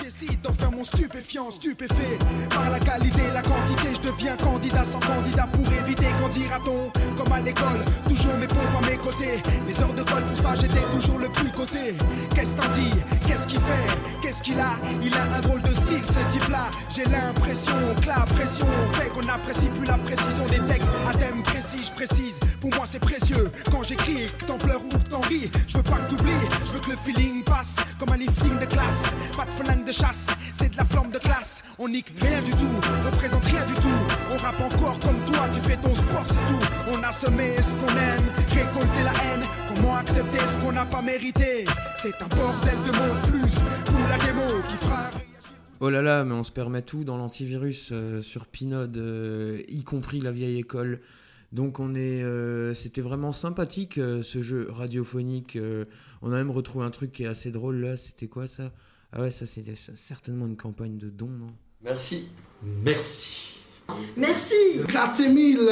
[0.00, 2.18] Décide d'en faire mon stupéfiant, stupéfait.
[2.50, 6.90] Par la qualité, la quantité, je deviens candidat sans candidat pour éviter qu'en dira-t-on.
[7.16, 9.42] Comme à l'école, toujours mes pompes à mes côtés.
[9.66, 11.94] Les heures de colle, pour ça j'étais toujours le plus coté.
[12.34, 12.90] Qu'est-ce t'en dis?
[13.26, 13.98] Qu'est-ce qu'il fait?
[14.22, 14.72] Qu'est-ce qu'il a?
[15.02, 16.70] Il a un drôle de style, ce type-là.
[16.94, 20.90] J'ai l'impression que la pression fait qu'on n'apprécie plus la précision des textes.
[21.08, 22.40] À thème précis, je précise.
[22.60, 23.50] Pour moi, c'est précieux.
[23.70, 26.32] Quand j'écris, que t'en pleures ou t'en ris, je veux pas que t'oublies.
[26.64, 29.02] Je veux que le feeling passe comme un lifting de classe.
[29.36, 31.62] Pas de flingue de chasse, c'est de la flamme de classe.
[31.78, 32.68] On nique rien du tout,
[33.04, 33.88] représente rien du tout.
[34.30, 36.66] On rappe encore comme toi, tu fais ton sport, c'est tout.
[36.92, 39.42] On a semé ce qu'on aime, récolté la haine.
[39.74, 41.64] Comment accepter ce qu'on n'a pas mérité?
[41.96, 43.54] C'est un bordel de mots plus
[43.86, 45.10] pour la démo qui fera.
[45.80, 49.82] Oh là là, mais on se permet tout dans l'antivirus euh, sur Pinode, euh, y
[49.82, 51.00] compris la vieille école.
[51.52, 55.56] Donc on est, euh, c'était vraiment sympathique euh, ce jeu radiophonique.
[55.56, 55.84] euh,
[56.20, 57.96] on a même retrouvé un truc qui est assez drôle là.
[57.96, 58.72] C'était quoi ça?
[59.14, 61.52] Ah ouais, ça c'était certainement une campagne de dons, non?
[61.84, 62.28] Merci.
[62.62, 63.56] Merci.
[64.16, 64.54] Merci.
[64.86, 65.70] Grazie mille.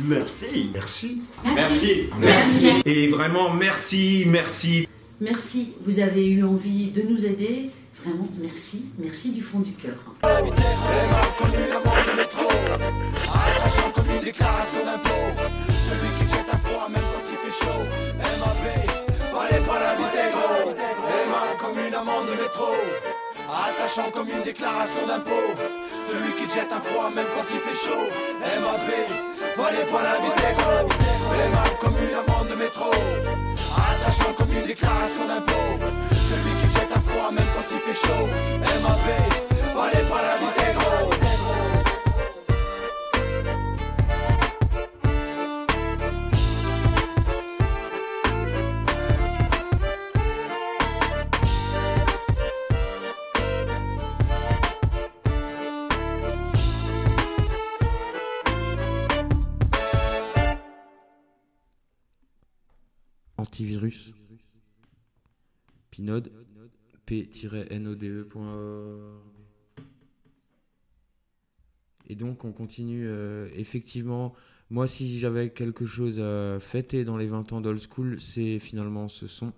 [0.00, 0.70] Merci.
[0.72, 1.22] Merci.
[1.44, 2.08] Merci.
[2.18, 2.68] Merci.
[2.84, 4.88] Et vraiment, merci, merci.
[5.20, 5.74] Merci.
[5.82, 7.70] Vous avez eu envie de nous aider.
[8.02, 8.86] Vraiment, merci.
[8.98, 9.94] Merci du fond du cœur.
[14.20, 15.73] Déclaration d'impôt
[22.56, 25.54] Attachant comme une déclaration d'impôt.
[26.08, 28.06] Celui qui jette un froid même quand il fait chaud.
[28.40, 28.90] MAP,
[29.56, 30.88] fallait pas l'inviter gros.
[31.34, 32.90] Aimant comme une amende de métro.
[33.74, 35.84] Attachant comme une déclaration d'impôt.
[36.12, 38.26] Celui qui jette un froid même quand il fait chaud.
[38.60, 39.06] MAP,
[39.74, 41.23] fallait pas l'inviter gros.
[63.44, 64.14] Antivirus.
[65.90, 66.32] Pinode.
[67.04, 68.40] P-node.org.
[72.08, 74.34] Et donc on continue euh, effectivement.
[74.70, 79.08] Moi si j'avais quelque chose à fêter dans les 20 ans d'Old School, c'est finalement
[79.08, 79.52] ce son.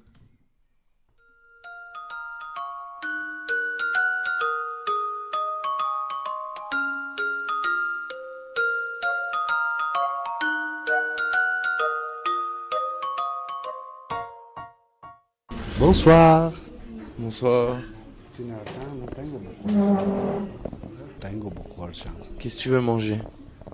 [21.51, 22.11] Beaucoup argent.
[22.41, 23.20] Qu'est-ce que tu veux manger?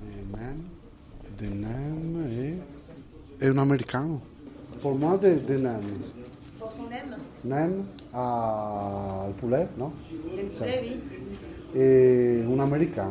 [0.03, 0.59] De nem,
[1.39, 2.27] de nem
[3.41, 4.21] et, et un américain.
[4.83, 5.81] Pour moi, de, de nem.
[6.59, 9.93] Pour son aime Nem à le poulet, non?
[10.37, 11.01] Des poulets, oui.
[11.81, 13.11] Et un américain.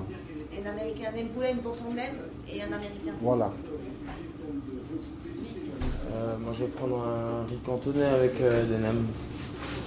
[0.63, 3.15] Un américain des poulets pour son aime et un américain.
[3.19, 3.51] Voilà.
[6.13, 9.07] Euh, Moi je vais prendre un riz cantonais avec euh, des nems.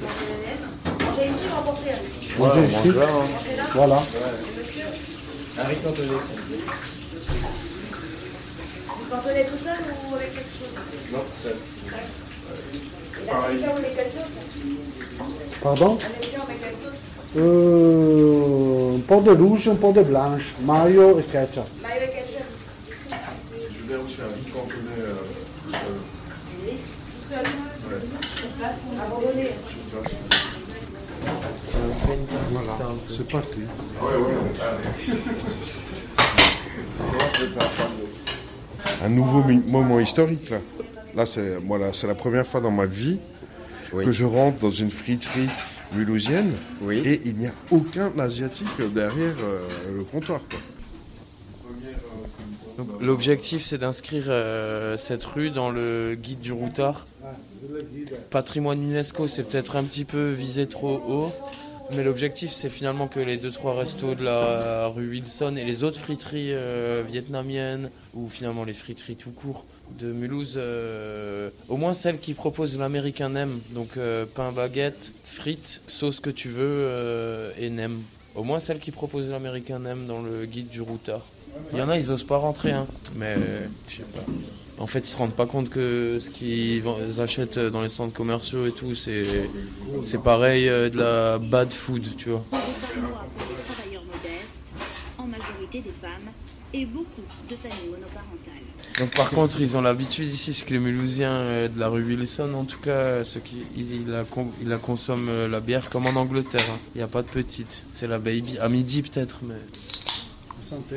[0.00, 2.88] Mangez la ici ou emportez avec Mangez ici.
[2.88, 3.96] Mangez là Voilà.
[3.96, 4.86] Et monsieur?
[8.88, 9.78] Vous cantonnez tout seul
[10.10, 10.74] ou avec quelque chose?
[11.12, 11.56] Non, seul.
[13.22, 14.34] Et l'américain, vous met quelle sauce
[15.62, 15.98] Pardon?
[16.04, 17.00] Américain, on met quelle sauce
[17.36, 20.54] euh, Un peu de rouge, un peu de blanche.
[20.62, 21.64] Mayo et ketchup.
[21.82, 22.48] Mayo et ketchup.
[23.10, 25.12] Je vais aussi un riz cantonais euh,
[25.64, 25.96] tout seul.
[26.66, 26.72] Oui,
[27.20, 27.46] tout seul.
[29.00, 29.50] Abandonné.
[32.50, 32.76] Voilà.
[33.08, 33.60] C'est parti.
[39.02, 40.58] Un nouveau moment historique là.
[41.14, 43.18] Là, c'est voilà, c'est la première fois dans ma vie
[43.92, 45.48] que je rentre dans une friterie
[45.92, 46.52] mulhousienne
[46.90, 49.60] et il n'y a aucun asiatique derrière euh,
[49.96, 50.40] le comptoir.
[50.50, 50.58] Quoi.
[52.78, 57.06] Donc, L'objectif c'est d'inscrire euh, cette rue dans le guide du routard.
[58.30, 61.32] Patrimoine UNESCO c'est peut-être un petit peu visé trop haut.
[61.92, 65.84] Mais l'objectif, c'est finalement que les deux trois restos de la rue Wilson et les
[65.84, 69.64] autres friteries euh, vietnamiennes ou finalement les friteries tout court
[69.98, 75.82] de Mulhouse, euh, au moins celles qui proposent l'américain nem, donc euh, pain baguette, frites,
[75.86, 78.00] sauce que tu veux euh, et nem.
[78.34, 81.24] Au moins celles qui proposent l'américain nem dans le guide du routard.
[81.72, 82.86] Il y en a, ils osent pas rentrer, hein.
[83.14, 84.24] mais euh, je sais pas.
[84.78, 86.82] En fait, ils se rendent pas compte que ce qu'ils
[87.20, 89.48] achètent dans les centres commerciaux et tout, c'est
[90.02, 92.44] c'est pareil euh, de la bad food, tu vois.
[92.50, 92.56] Des
[93.00, 94.72] parloirs pour les travailleurs modestes,
[95.18, 96.28] en majorité des femmes,
[96.72, 98.52] et beaucoup de familles monoparentales.
[98.98, 102.02] Donc par contre, ils ont l'habitude ici, c'est que les Mulhousiens euh, de la rue
[102.04, 104.24] Wilson, en tout cas, ceux qui ils, ils la,
[104.60, 106.66] ils la consomment euh, la bière comme en Angleterre.
[106.72, 106.78] hein.
[106.94, 108.58] Il n'y a pas de petite, c'est la baby.
[108.58, 109.54] À midi peut-être, mais
[110.68, 110.96] Santé.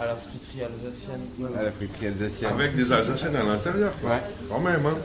[0.00, 1.20] À la friterie alsacienne.
[1.58, 2.50] À la friterie alsacienne.
[2.52, 3.92] Avec des Alsaciennes à l'intérieur.
[4.00, 4.10] quoi.
[4.10, 4.22] Ouais.
[4.48, 4.82] Quand même.
[4.86, 4.96] Hein.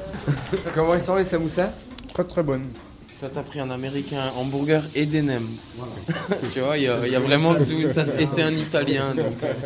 [0.74, 1.72] Comment ils sont les samoussas?
[2.14, 2.68] Très très bonnes.
[3.20, 5.48] Toi, t'as pris un américain hamburger et des nems.
[6.54, 7.90] tu vois, il y, a- il y a vraiment tout.
[7.92, 9.16] Ça, et c'est un italien.
[9.16, 9.54] Donc, euh,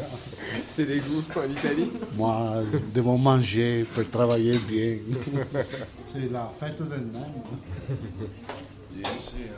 [0.73, 1.89] C'est des goûts en Italie?
[2.15, 2.63] Moi,
[2.93, 4.95] devons manger pour travailler bien.
[6.13, 7.23] C'est la fête de nem.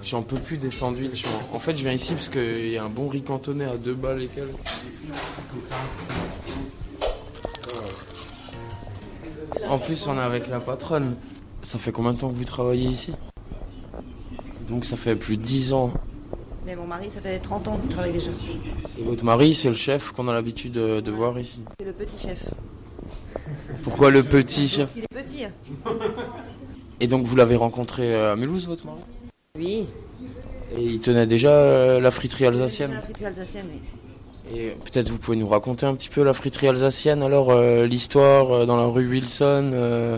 [0.04, 1.24] J'en peux plus des sandwichs.
[1.54, 3.94] En fait, je viens ici parce qu'il y a un bon riz cantonais à deux
[3.94, 4.50] balles et quelques.
[9.70, 11.16] En plus, on est avec la patronne.
[11.62, 13.14] Ça fait combien de temps que vous travaillez ici?
[14.70, 15.92] Donc, ça fait plus de 10 ans.
[16.66, 18.32] Mais mon mari, ça fait 30 ans qu'il travaille déjà.
[19.00, 21.62] Et votre mari, c'est le chef qu'on a l'habitude de, de voir ici.
[21.80, 22.50] C'est le petit chef.
[23.84, 24.90] Pourquoi le petit chef?
[24.96, 25.46] Il est petit.
[25.46, 25.52] hein.
[27.00, 29.00] Et donc, vous l'avez rencontré à Mulhouse, votre mari?
[29.56, 29.86] Oui.
[30.76, 33.82] Et il tenait déjà euh, la friterie La alsacienne friterie alsacienne, oui.
[34.52, 38.52] Et peut-être vous pouvez nous raconter un petit peu la friterie alsacienne, alors euh, l'histoire
[38.52, 39.70] euh, dans la rue Wilson.
[39.74, 40.18] euh,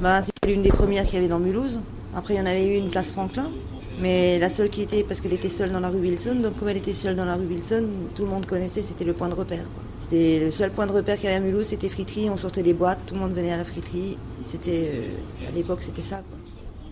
[0.00, 1.78] Bah, c'était l'une des premières qu'il y avait dans Mulhouse.
[2.16, 3.52] Après, il y en avait eu une place Franklin.
[4.00, 6.68] Mais la seule qui était, parce qu'elle était seule dans la rue Wilson, donc comme
[6.68, 7.86] elle était seule dans la rue Wilson,
[8.16, 9.64] tout le monde connaissait, c'était le point de repère.
[9.96, 12.28] C'était le seul point de repère qu'il y avait à Mulhouse, c'était friterie.
[12.30, 14.18] On sortait des boîtes, tout le monde venait à la friterie.
[14.42, 16.16] C'était euh, à l'époque, c'était ça.
[16.16, 16.35] Quoi.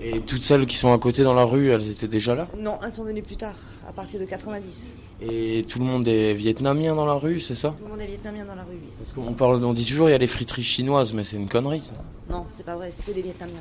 [0.07, 2.79] Et toutes celles qui sont à côté dans la rue, elles étaient déjà là Non,
[2.85, 3.55] elles sont venues plus tard,
[3.89, 4.99] à partir de 90.
[5.23, 8.07] Et tout le monde est vietnamien dans la rue, c'est ça Tout le monde est
[8.07, 8.75] vietnamien dans la rue.
[8.75, 8.89] oui.
[8.99, 11.49] Parce qu'on parle, on dit toujours il y a les friteries chinoises, mais c'est une
[11.49, 11.81] connerie.
[11.81, 12.03] Ça.
[12.29, 13.55] Non, c'est pas vrai, c'est que des vietnamiens.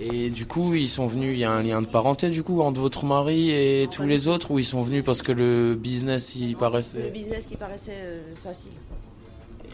[0.00, 1.34] Et du coup, ils sont venus.
[1.34, 4.28] Il y a un lien de parenté du coup entre votre mari et tous les
[4.28, 7.10] autres, ou ils sont venus parce que le business il Le paraissait.
[7.10, 8.70] business qui paraissait euh, facile.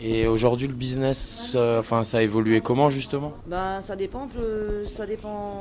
[0.03, 3.33] Et aujourd'hui, le business, ça- enfin, ça a évolué comment justement?
[3.47, 5.53] Ben, ça dépend, euh, ça dépend,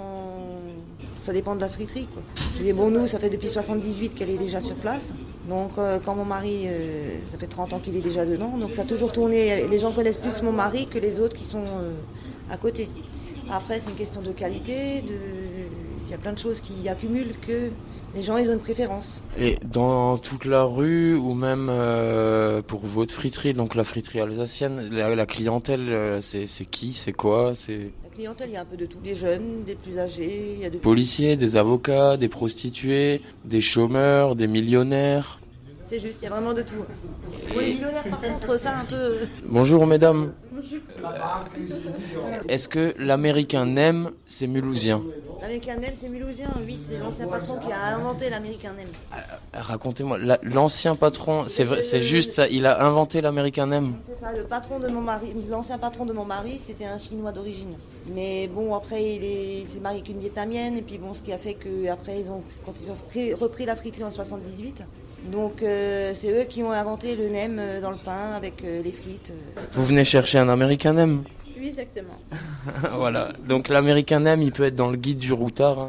[1.17, 2.07] ça dépend de la friterie.
[2.57, 5.13] Je dis, bon, nous, ça fait depuis 78 qu'elle est déjà sur place.
[5.47, 8.57] Donc, euh, quand mon mari, euh, ça fait 30 ans qu'il est déjà dedans.
[8.57, 9.65] Donc, ça a toujours tourné.
[9.67, 11.91] Les gens connaissent plus mon mari que les autres qui sont euh,
[12.49, 12.89] à côté.
[13.49, 17.69] Après, c'est une question de qualité, il y a plein de choses qui accumulent que
[18.15, 19.21] les gens, ils ont une préférence.
[19.37, 24.89] Et dans toute la rue, ou même euh, pour votre friterie, donc la friterie alsacienne,
[24.91, 28.65] la, la clientèle, euh, c'est qui, c'est quoi C'est La clientèle, il y a un
[28.65, 28.99] peu de tout.
[29.03, 33.61] Des jeunes, des plus âgés, il y a de policiers, des avocats, des prostituées, des
[33.61, 35.39] chômeurs, des millionnaires.
[35.85, 36.85] C'est juste, il y a vraiment de tout.
[37.59, 39.17] Les millionnaires, par contre, ça, un peu...
[39.45, 40.31] Bonjour mesdames.
[42.47, 45.03] Est-ce que l'américain Nem, c'est mulhousien
[45.43, 46.47] L'American Nem, c'est Mulhousien.
[46.65, 48.87] Oui, c'est l'ancien patron qui a inventé l'American Nem.
[49.53, 53.93] Racontez-moi, la- l'ancien patron, c'est vrai, c'est juste ça, il a inventé l'américain Nem.
[54.07, 57.33] C'est ça, le patron de mon mari, l'ancien patron de mon mari, c'était un Chinois
[57.33, 57.73] d'origine.
[58.15, 61.33] Mais bon, après, il est- s'est marié avec une Vietnamienne, et puis bon, ce qui
[61.33, 64.83] a fait que après, ils ont, quand ils ont repris, repris la friterie en 78,
[65.29, 68.81] donc euh, c'est eux qui ont inventé le nem euh, dans le pain avec euh,
[68.81, 69.31] les frites.
[69.31, 69.61] euh.
[69.73, 71.23] Vous venez chercher un américain Nem
[71.63, 72.19] Exactement.
[72.97, 75.79] Voilà, donc l'américain Nem, il peut être dans le guide du routard.
[75.79, 75.87] hein.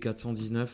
[0.00, 0.68] D419.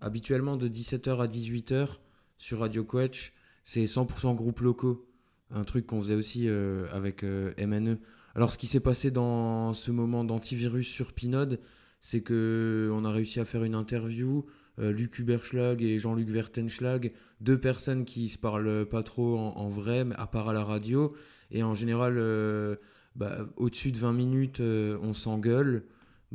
[0.00, 1.98] Habituellement de 17h à 18h
[2.38, 3.32] sur Radio Quetch.
[3.64, 5.08] C'est 100% groupes locaux.
[5.50, 7.98] Un truc qu'on faisait aussi euh, avec euh, MNE.
[8.34, 11.60] Alors, ce qui s'est passé dans ce moment d'antivirus sur Pinode,
[12.00, 14.44] c'est que on a réussi à faire une interview.
[14.80, 19.68] Euh, Luc Huberschlag et Jean-Luc Vertenschlag, deux personnes qui se parlent pas trop en, en
[19.68, 21.14] vrai, à part à la radio.
[21.52, 22.76] Et en général, euh,
[23.14, 25.84] bah, au-dessus de 20 minutes, on s'engueule.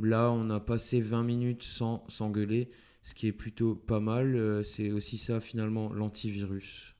[0.02, 2.70] Là, on a passé 20 minutes sans s'engueuler,
[3.02, 4.34] ce qui est plutôt pas mal.
[4.34, 6.94] Euh, c'est aussi ça, finalement, l'antivirus.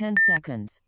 [0.00, 0.80] Seconds.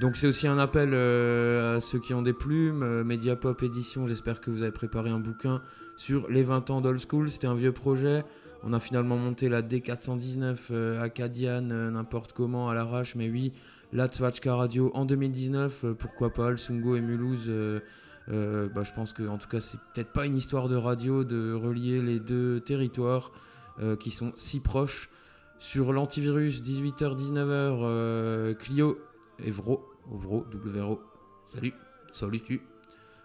[0.00, 2.82] Donc c'est aussi un appel euh, à ceux qui ont des plumes.
[2.82, 5.60] Euh, Mediapop Édition, j'espère que vous avez préparé un bouquin
[5.96, 7.30] sur les 20 ans d'Old School.
[7.30, 8.24] C'était un vieux projet.
[8.62, 13.14] On a finalement monté la D419 euh, Acadiane, euh, n'importe comment, à l'arrache.
[13.14, 13.52] Mais oui,
[13.92, 15.84] la Tswatchka Radio en 2019.
[15.84, 17.50] euh, pourquoi pas, le Sungo et Mulhouse.
[18.28, 21.52] bah, je pense que en tout cas c'est peut-être pas une histoire de radio de
[21.52, 23.32] relier les deux territoires
[23.98, 25.10] qui sont si proches.
[25.60, 28.98] Sur l'antivirus 18h-19h, euh, Clio
[29.44, 31.00] Evro, Ovro, WRO,
[31.46, 31.72] salut,
[32.10, 32.60] salut tu.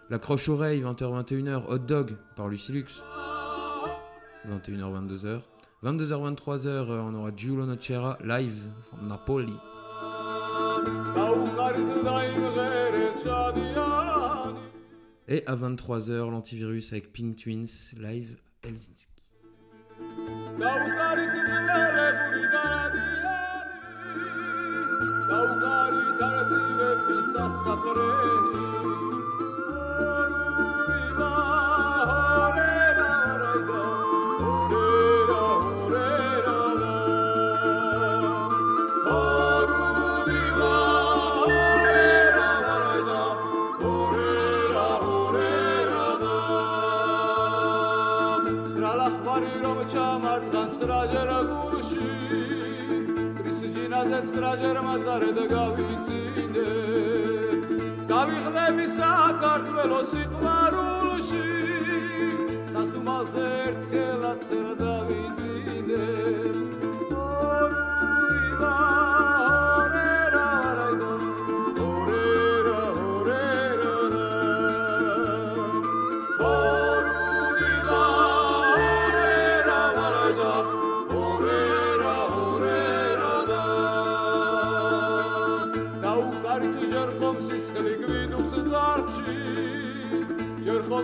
[0.08, 3.02] La croche oreille, 20h-21h, Hot Dog par Lucilux.
[4.48, 5.40] 21h, 22h.
[5.82, 9.52] 22h, 23h, euh, on aura Giulio Nocera live from Napoli.
[15.28, 19.08] Et à 23h, l'antivirus avec Pink Twins live Helsinki.
[25.28, 27.44] Daugari tarati ve pisa.
[54.44, 56.66] რაჯერმა წარედა გავიცინე
[58.10, 61.44] გავიღლები საქართველოს სიყვარულში
[62.74, 66.04] სასუმალზე ერთხელაც რა დავიძინე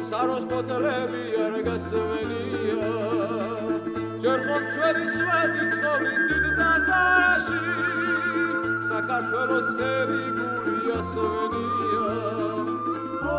[0.02, 2.86] სამსაროს ფოთლები არ გასვენია
[4.22, 7.60] ჯერ ხომ ჩვენი სვეტი ცხოვლის დიდ დაზაში
[8.90, 12.16] საქართველოს ხერი გული ასვენია
[13.34, 13.38] ო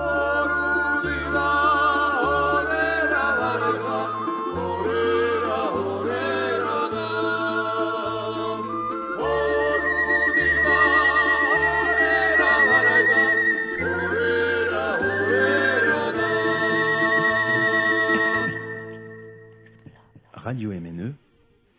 [20.54, 21.16] Radio MNE,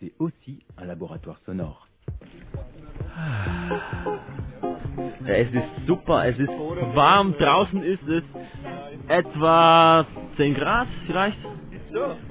[0.00, 1.86] c'est aussi un laboratoire sonore.
[5.28, 8.24] Es ist super, es ist warm, draußen ist es
[9.06, 10.04] etwa
[10.36, 11.38] 10 Grad vielleicht.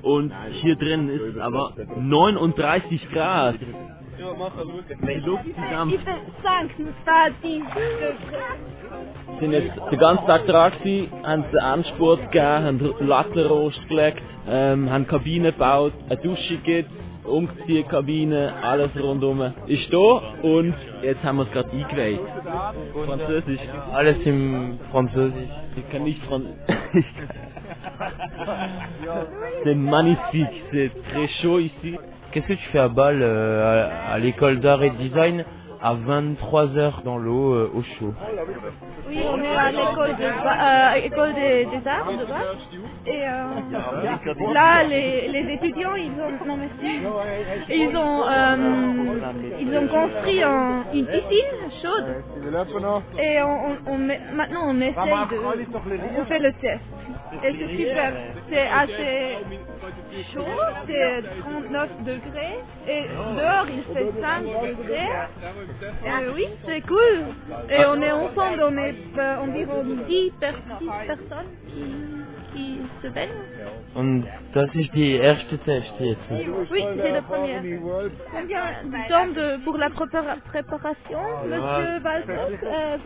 [0.02, 3.56] Und hier drin ist es aber 39 Grad.
[3.62, 6.06] Die Luft, die dampft.
[9.44, 14.90] Sind jetzt den ganzen Tag dran gewesen, haben den Anspurt gegeben, haben Lattenrost gelegt, ähm,
[14.90, 16.90] haben Kabine gebaut, eine Dusche gibt,
[17.26, 22.20] Umziehkabine, alles rundum ist da und jetzt haben wir es gerade eingeweiht.
[23.06, 23.60] Französisch.
[23.94, 25.50] Alles im Französisch.
[25.76, 26.58] Ich kann nicht Französisch.
[29.64, 31.98] c'est magnifique, c'est très chaud ici.
[32.32, 35.46] Qu'est-ce que tu fais à Bâle euh, à, l'école d'art et de design
[35.84, 38.14] à 23 heures dans l'eau euh, au chaud
[39.10, 40.90] Oui, on est à l'école de, euh,
[41.34, 42.58] des, des arts de Bâle.
[43.06, 43.44] Et euh,
[44.54, 46.58] là, les, les étudiants, ils ont, non
[47.70, 48.56] ils ont, euh,
[49.60, 52.24] ils ont construit un- une piscine chaude.
[53.20, 54.94] Et on, on, maintenant, on essaye
[55.32, 55.38] de,
[56.22, 56.82] on fait le test.
[57.44, 58.14] Et c'est super.
[58.50, 59.38] C'est assez
[60.34, 60.46] chaud,
[60.88, 62.60] c'est 39 degrés.
[62.88, 63.04] Et
[63.36, 65.10] dehors, il fait 5 degrés.
[66.06, 67.26] Euh, oui, c'est cool.
[67.70, 71.48] Et on est ensemble, on est euh, environ 10, per- 10 personnes
[72.54, 73.32] qui, se baignent.
[73.96, 76.20] Und das ist die erste Test jetzt.
[76.30, 77.60] Oui, c'est le premier.
[78.32, 82.98] Combien de temps de, pour la prépara- préparation, monsieur Baltok euh,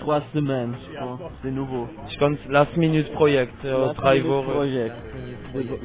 [0.00, 1.20] Trois semaines, je pense.
[1.42, 1.88] C'est nouveau.
[2.08, 4.52] Ich kann Last Minute drei Minute Wochen.
[4.52, 4.96] Project.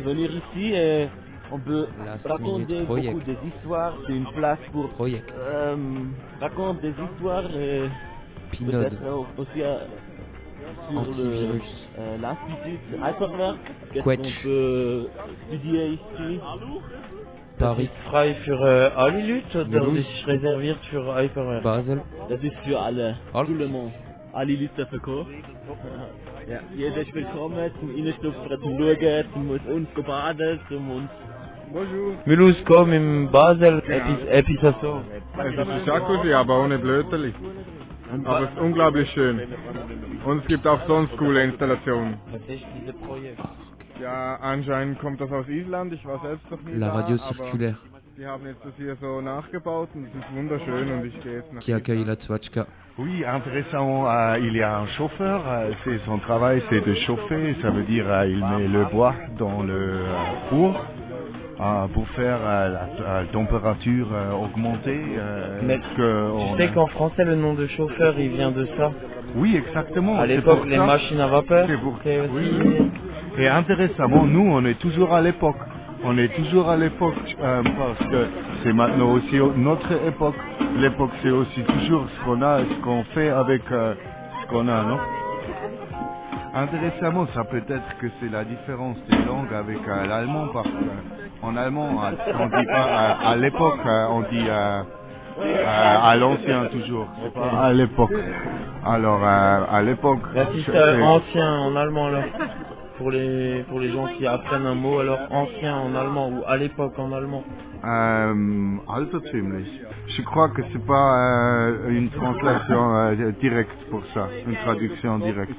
[0.06, 1.10] Venir ici et
[1.52, 3.26] on peut Last raconter beaucoup Project.
[3.26, 3.94] des histoires.
[4.08, 5.34] C'est une place pour Project.
[5.38, 5.76] euh,
[6.40, 7.90] raconter des histoires et
[8.52, 8.98] Pinode.
[9.38, 9.78] aussi euh,
[10.90, 11.90] sur le- Antivirus.
[12.00, 13.58] euh, l'institut Hyperwerk.
[13.94, 14.44] Qu'est-ce Quetch.
[14.44, 15.08] qu'on peut
[15.52, 16.40] étudier ici
[17.60, 19.98] Paris frei für äh, alle Leute oder Mulhouse.
[20.08, 21.62] sich reserviert für Hyperware?
[21.62, 22.02] Basel.
[22.30, 23.18] Das ist für alle.
[23.34, 23.48] Alt.
[23.48, 23.92] Tout le monde.
[24.34, 25.30] Alle Leute verkauft.
[26.48, 31.10] Ja, jeder ist willkommen zum Reinschnuppern, zum Schauen, zum mit uns baden, zum uns...
[31.74, 32.14] Bonjour.
[32.26, 35.02] Mulhouse komm im Basel, etwas, etwas so.
[35.44, 37.34] Es ist ein Jacuzzi, aber ohne Blöterli.
[38.26, 39.40] Aber es ist unglaublich schön.
[40.26, 42.16] Und es gibt auch sonst coole Installationen.
[42.32, 43.40] Was ist dieses Projekt?
[44.02, 47.78] Ja, anscheinend kommt das aus Island, ich war selbst noch nie La radio circulaire
[48.16, 51.52] Die haben jetzt das hier so nachgebaut und es ist wunderschön und ich gehe jetzt
[51.54, 52.66] nach qui accueille la Twatchka.
[52.98, 54.08] Oui, intéressant.
[54.08, 55.42] euh, il y a un chauffeur.
[55.48, 57.56] euh, c'est son travail, c'est de chauffer.
[57.62, 60.04] Ça veut dire euh, il met le bois dans le
[60.50, 60.76] four
[61.60, 65.00] euh, pour faire euh, la, la température euh, augmenter.
[65.18, 68.52] euh, Mais que on Tu sais a- qu'en français le nom de chauffeur il vient
[68.52, 68.92] de ça
[69.36, 70.20] Oui, exactement.
[70.20, 72.30] À l'époque les ça- machines à vapeur, c'est pour- aussi...
[72.32, 72.92] Oui.
[73.40, 75.56] Et intéressamment, nous, on est toujours à l'époque.
[76.04, 78.28] On est toujours à l'époque euh, parce que
[78.64, 80.36] c'est maintenant aussi notre époque.
[80.78, 83.94] L'époque, c'est aussi toujours ce qu'on a, ce qu'on fait avec euh,
[84.44, 84.98] ce qu'on a, non?
[86.54, 90.68] Intéressamment, ça peut être que c'est la différence des langues avec euh, l'allemand parce
[91.42, 94.82] qu'en allemand, à- on dit pas à, à l'époque, euh, on dit euh,
[95.40, 98.12] euh, à l'ancien toujours, pas à l'époque.
[98.86, 100.20] Alors, à l'époque,
[100.56, 102.24] c'est- c'est ancien en allemand alors
[102.98, 106.58] pour les pour les gens qui apprennent un mot alors ancien en allemand ou à
[106.58, 107.44] l'époque en allemand.
[107.84, 108.34] Euh.
[110.08, 115.54] Je crois que c'est pas euh, une translation euh, directe pour ça, une traduction directe.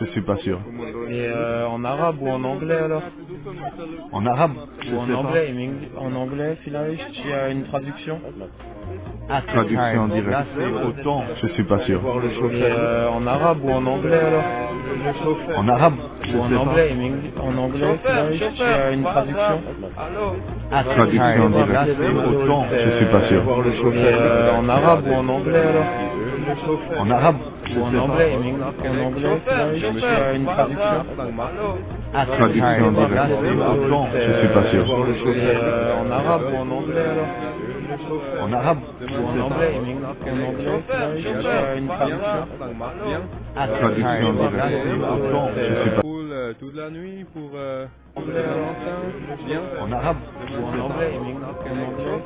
[0.00, 0.60] Je suis pas sûr.
[1.08, 3.02] Et euh, en arabe ou en anglais alors?
[4.12, 4.52] En arabe
[4.92, 5.14] Ou en pas.
[5.14, 5.54] anglais,
[5.96, 8.20] en anglais, vielleicht, il y a une traduction?
[9.48, 10.48] Traduction directe.
[10.86, 12.00] Autant, je suis pas sûr.
[12.52, 14.44] Et, en arabe ou en anglais alors?
[15.56, 15.94] En arabe
[16.34, 16.96] Ou en anglais,
[17.40, 19.62] en anglais, vielleicht, il y a une traduction?
[20.70, 21.90] Traduction directe.
[22.28, 23.42] Autant, je suis pas sûr.
[23.46, 27.36] Euh, en arabe ou en anglais alors En arabe
[27.76, 31.04] Ou en anglais, en anglais, vielleicht, il y a une traduction.
[32.12, 33.32] Traduction directe.
[33.72, 34.84] Autant, je suis pas sûr.
[35.26, 40.80] Euh, en arabe ou en anglais alors En arabe Ou en anglais, en anglais,
[41.78, 42.42] une traduction.
[43.54, 44.74] Traduction directe.
[45.14, 46.04] Autant, je suis pas
[46.34, 47.50] euh, toute la nuit pour
[48.16, 48.44] Anglais
[49.46, 49.62] bien.
[49.80, 50.18] En arabe
[50.58, 52.20] en anglais, in Eng- en anglais,